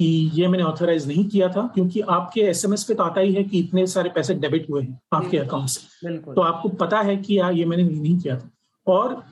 कि 0.00 0.06
ये 0.34 0.48
मैंने 0.48 0.64
ऑथराइज 0.64 1.06
नहीं 1.08 1.24
किया 1.24 1.48
था 1.48 1.66
क्योंकि 1.74 2.00
आपके 2.00 2.40
एसएमएस 2.40 2.84
पे 2.84 2.94
तो 2.94 3.02
आता 3.02 3.20
ही 3.20 3.32
है 3.34 3.44
कि 3.44 3.58
इतने 3.58 3.86
सारे 3.86 4.10
पैसे 4.10 4.34
डेबिट 4.34 4.68
हुए 4.70 4.82
हैं 4.82 5.00
आपके 5.14 5.38
अकाउंट 5.38 5.68
से। 5.68 6.16
तो 6.16 6.40
आपको 6.40 6.68
पता 6.68 7.00
है 7.00 7.16
कि 7.16 7.38
यार 7.38 7.52
ये 7.52 7.64
मैंने 7.64 7.82
नहीं 7.82 8.18
किया 8.18 8.36
था। 8.36 8.50
और 8.86 9.22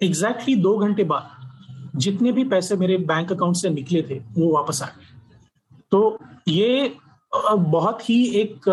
एग्जैक्टली 0.00 0.54
exactly 0.54 0.62
दो 0.62 0.76
घंटे 0.78 1.04
बाद 1.04 1.98
जितने 1.98 2.32
भी 2.32 2.44
पैसे 2.44 2.76
मेरे 2.76 2.96
बैंक 3.08 3.32
अकाउंट 3.32 3.56
से 3.56 3.70
निकले 3.70 4.02
थे 4.02 4.18
वो 4.38 4.52
वापस 4.52 4.82
आ 4.82 4.86
गए। 4.86 5.78
तो 5.90 6.18
ये 6.48 6.94
बहुत 7.34 8.08
ही 8.08 8.24
एक 8.40 8.64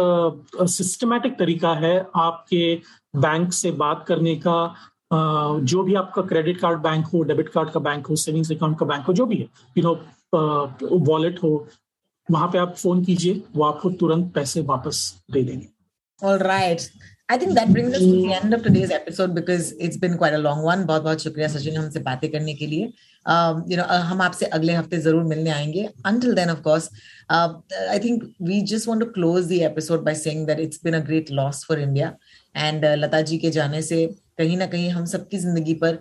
सिस्टमैटिक 0.69 1.37
तरीका 1.39 1.73
है 1.75 1.97
आपके 2.15 2.81
बैंक 3.15 3.53
से 3.53 3.71
बात 3.71 4.05
करने 4.07 4.35
का 4.47 4.75
जो 5.13 5.83
भी 5.83 5.95
आपका 5.95 6.21
क्रेडिट 6.21 6.59
कार्ड 6.59 6.79
बैंक 6.79 7.05
हो 7.05 7.21
डेबिट 7.23 7.49
कार्ड 7.49 7.69
का 7.69 7.79
बैंक 7.79 8.07
हो 8.07 8.15
सेविंग्स 8.15 8.51
अकाउंट 8.51 8.77
का 8.79 8.85
बैंक 8.85 9.05
हो, 9.05 9.13
जो 9.13 9.25
भी 9.25 9.37
है 9.37 9.47
यू 9.77 9.83
नो 9.83 9.93
वॉलेट 11.05 11.41
हो, 11.43 11.67
वहाँ 12.31 12.47
पे 12.47 12.57
आप 12.57 12.75
फ़ोन 12.75 13.03
कीजिए, 13.05 13.41
वो 13.55 13.63
आपको 13.63 13.89
तुरंत 13.91 14.33
पैसे 14.33 14.61
वापस 14.61 15.23
दे 15.31 15.43
देंगे 15.43 15.67
All 16.21 16.39
right. 16.39 16.81
I 17.30 17.36
think 17.36 17.54
that 17.54 17.72
brings 17.72 17.92
us 17.92 17.98
to 17.98 18.12
the 18.22 18.32
end 18.32 18.54
of 18.54 18.62
today's 18.62 18.92
episode 18.92 19.34
because 19.34 19.72
it's 19.80 19.96
been 19.96 20.16
quite 20.16 20.34
a 20.34 20.38
long 20.38 20.62
one. 20.62 20.84
बहुत 20.86 21.02
बहुत 21.02 21.22
शुक्रिया 21.22 21.48
सचिन 21.48 21.76
हमसे 21.76 22.00
बातें 22.00 22.30
करने 22.32 22.54
के 22.54 22.66
लिए 22.66 22.92
यू 23.70 23.76
नो 23.76 23.84
हम 24.10 24.20
आपसे 24.22 24.46
अगले 24.58 24.72
हफ्ते 24.72 24.98
जरूर 25.06 25.24
मिलने 25.24 25.50
आएंगे 25.50 25.88
until 26.10 26.36
then 26.38 26.52
of 26.54 26.62
course 26.66 26.88
uh, 27.30 27.48
I 27.90 27.98
think 27.98 28.22
we 28.38 28.62
just 28.62 28.86
want 28.86 29.00
to 29.00 29.10
close 29.18 29.48
the 29.48 29.64
episode 29.64 30.04
by 30.04 30.12
saying 30.12 30.46
that 30.46 30.60
it's 30.60 30.78
been 30.78 30.94
a 30.94 31.04
great 31.10 31.30
loss 31.30 31.64
for 31.64 31.78
Uh, 32.55 32.95
Lata 32.97 33.21
ji 33.21 33.37
के 33.37 33.49
जाने 33.51 33.81
से 33.81 34.05
कहीं 34.37 34.55
ना 34.57 34.65
कहीं 34.65 34.89
हम 34.89 35.05
सबकी 35.05 35.37
ज़िंदगी 35.37 35.73
पर 35.83 35.97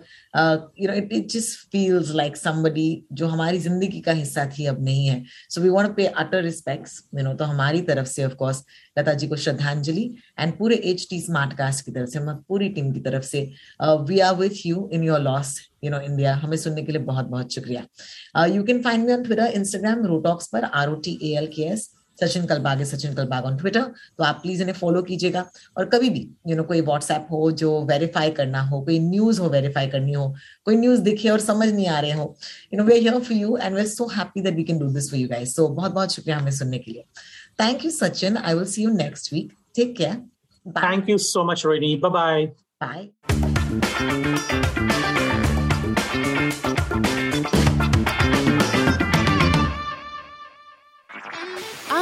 you 0.79 0.87
know 0.87 0.93
it 0.93 1.11
it 1.13 1.27
just 1.31 1.71
feels 1.71 2.11
like 2.15 2.37
somebody 2.37 2.85
जो 3.13 3.27
हमारी 3.27 3.59
ज़िंदगी 3.59 3.99
का 4.01 4.11
हिस्सा 4.11 4.45
थी 4.57 4.65
अब 4.65 4.83
नहीं 4.85 5.05
है। 5.07 5.23
So 5.49 5.61
we 5.61 5.69
want 5.69 5.95
pay 5.95 6.05
utter 6.23 6.41
respects 6.43 6.97
you 7.17 7.23
know 7.23 7.33
तो 7.33 7.45
हमारी 7.45 7.81
तरफ़ 7.89 8.07
से 8.07 8.25
ऑफ़ 8.25 8.33
कोर्स 8.35 8.63
लता 8.99 9.13
जी 9.13 9.27
को 9.27 9.35
श्रद्धांजलि 9.35 10.03
एंड 10.39 10.57
पूरे 10.57 10.75
एच 10.91 11.07
टी 11.09 11.21
स्मार्ट 11.21 11.57
कास्ट 11.57 11.85
की 11.85 11.91
तरफ़ 11.91 12.09
से 12.09 12.19
हम 12.19 12.43
पूरी 12.49 12.69
टीम 12.69 12.91
की 12.93 12.99
तरफ़ 12.99 13.25
से 13.25 13.41
we 14.09 14.19
are 14.19 14.35
with 14.35 14.65
you 14.65 14.89
in 14.93 15.03
your 15.03 15.19
loss 15.21 15.55
you 15.83 15.91
know 15.91 15.99
India 16.01 16.35
हमें 16.35 16.57
सुनने 16.57 16.83
के 16.83 16.91
लिए 16.91 17.01
बहुत 17.03 17.25
बहुत 17.27 17.53
शुक्रिया 17.53 18.45
you 18.55 18.63
can 18.63 18.81
find 18.81 19.05
me 19.05 19.13
on 19.13 19.23
Twitter 19.23 19.51
Instagram 19.53 20.05
Rotalks 20.05 20.47
पर 20.47 20.63
R 20.63 20.89
O 20.89 20.95
T 20.99 21.19
A 21.23 21.37
L 21.37 21.47
K 21.55 21.71
S 21.73 21.89
Sachin 22.23 22.45
Kalbag 22.45 22.77
है 22.79 22.85
सचिन 22.85 23.13
कलबाग 23.13 23.45
ऑन 23.45 23.57
ट्विटर 23.57 23.81
तो 24.17 24.23
आप 24.23 24.39
प्लीज़ 24.43 24.61
इन्हें 24.61 24.75
फॉलो 24.75 25.01
कीजिएगा। 25.03 25.45
और 25.77 25.85
कभी 25.89 26.09
भी 26.09 26.19
यू 26.19 26.27
you 26.45 26.55
नो 26.55 26.55
know, 26.55 26.67
कोई 26.67 26.81
व्हाट्सएप 26.81 27.27
हो 27.31 27.51
जो 27.63 27.69
वेरीफाई 27.85 28.31
करना 28.39 28.61
हो 28.61 28.81
कोई 28.81 28.99
न्यूज़ 29.09 29.41
हो 29.41 29.49
वेरीफाई 29.49 29.87
करनी 29.87 30.13
हो 30.13 30.27
कोई 30.65 30.75
न्यूज़ 30.77 31.01
दिखे 31.01 31.29
और 31.29 31.39
समझ 31.39 31.67
नहीं 31.69 31.87
आ 31.87 31.99
रहे 31.99 32.11
हो 32.11 32.35
you 32.73 32.77
know 32.77 32.83
we 32.85 32.93
are 32.93 32.99
here 32.99 33.19
for 33.19 33.37
you 33.37 33.57
and 33.57 33.75
we 33.75 33.81
are 33.81 33.87
so 33.87 34.07
happy 34.15 34.41
that 34.41 34.55
we 34.55 34.63
can 34.63 34.79
do 34.79 34.87
this 34.93 35.09
for 35.11 35.19
you 35.19 35.27
guys 35.27 35.55
so 35.55 35.67
बहुत 35.67 35.91
बहुत 35.91 36.13
शुक्रिया 36.13 36.37
हमें 36.37 36.51
सुनने 36.51 36.79
के 36.79 36.91
लिए। 36.91 37.03
Thank 37.61 37.85
you 37.85 37.91
Sachin 37.91 38.37
I 38.37 38.53
will 38.53 38.65
see 38.65 38.83
you 38.83 38.89
next 38.97 39.33
week 39.33 39.53
take 39.75 39.95
care 39.97 40.21
Thank 40.65 41.07
you 41.09 41.17
so 41.17 41.43
much, 41.43 41.61
Rohini. 41.67 41.87
Bye-bye. 41.99 42.43
Bye. 47.19 47.30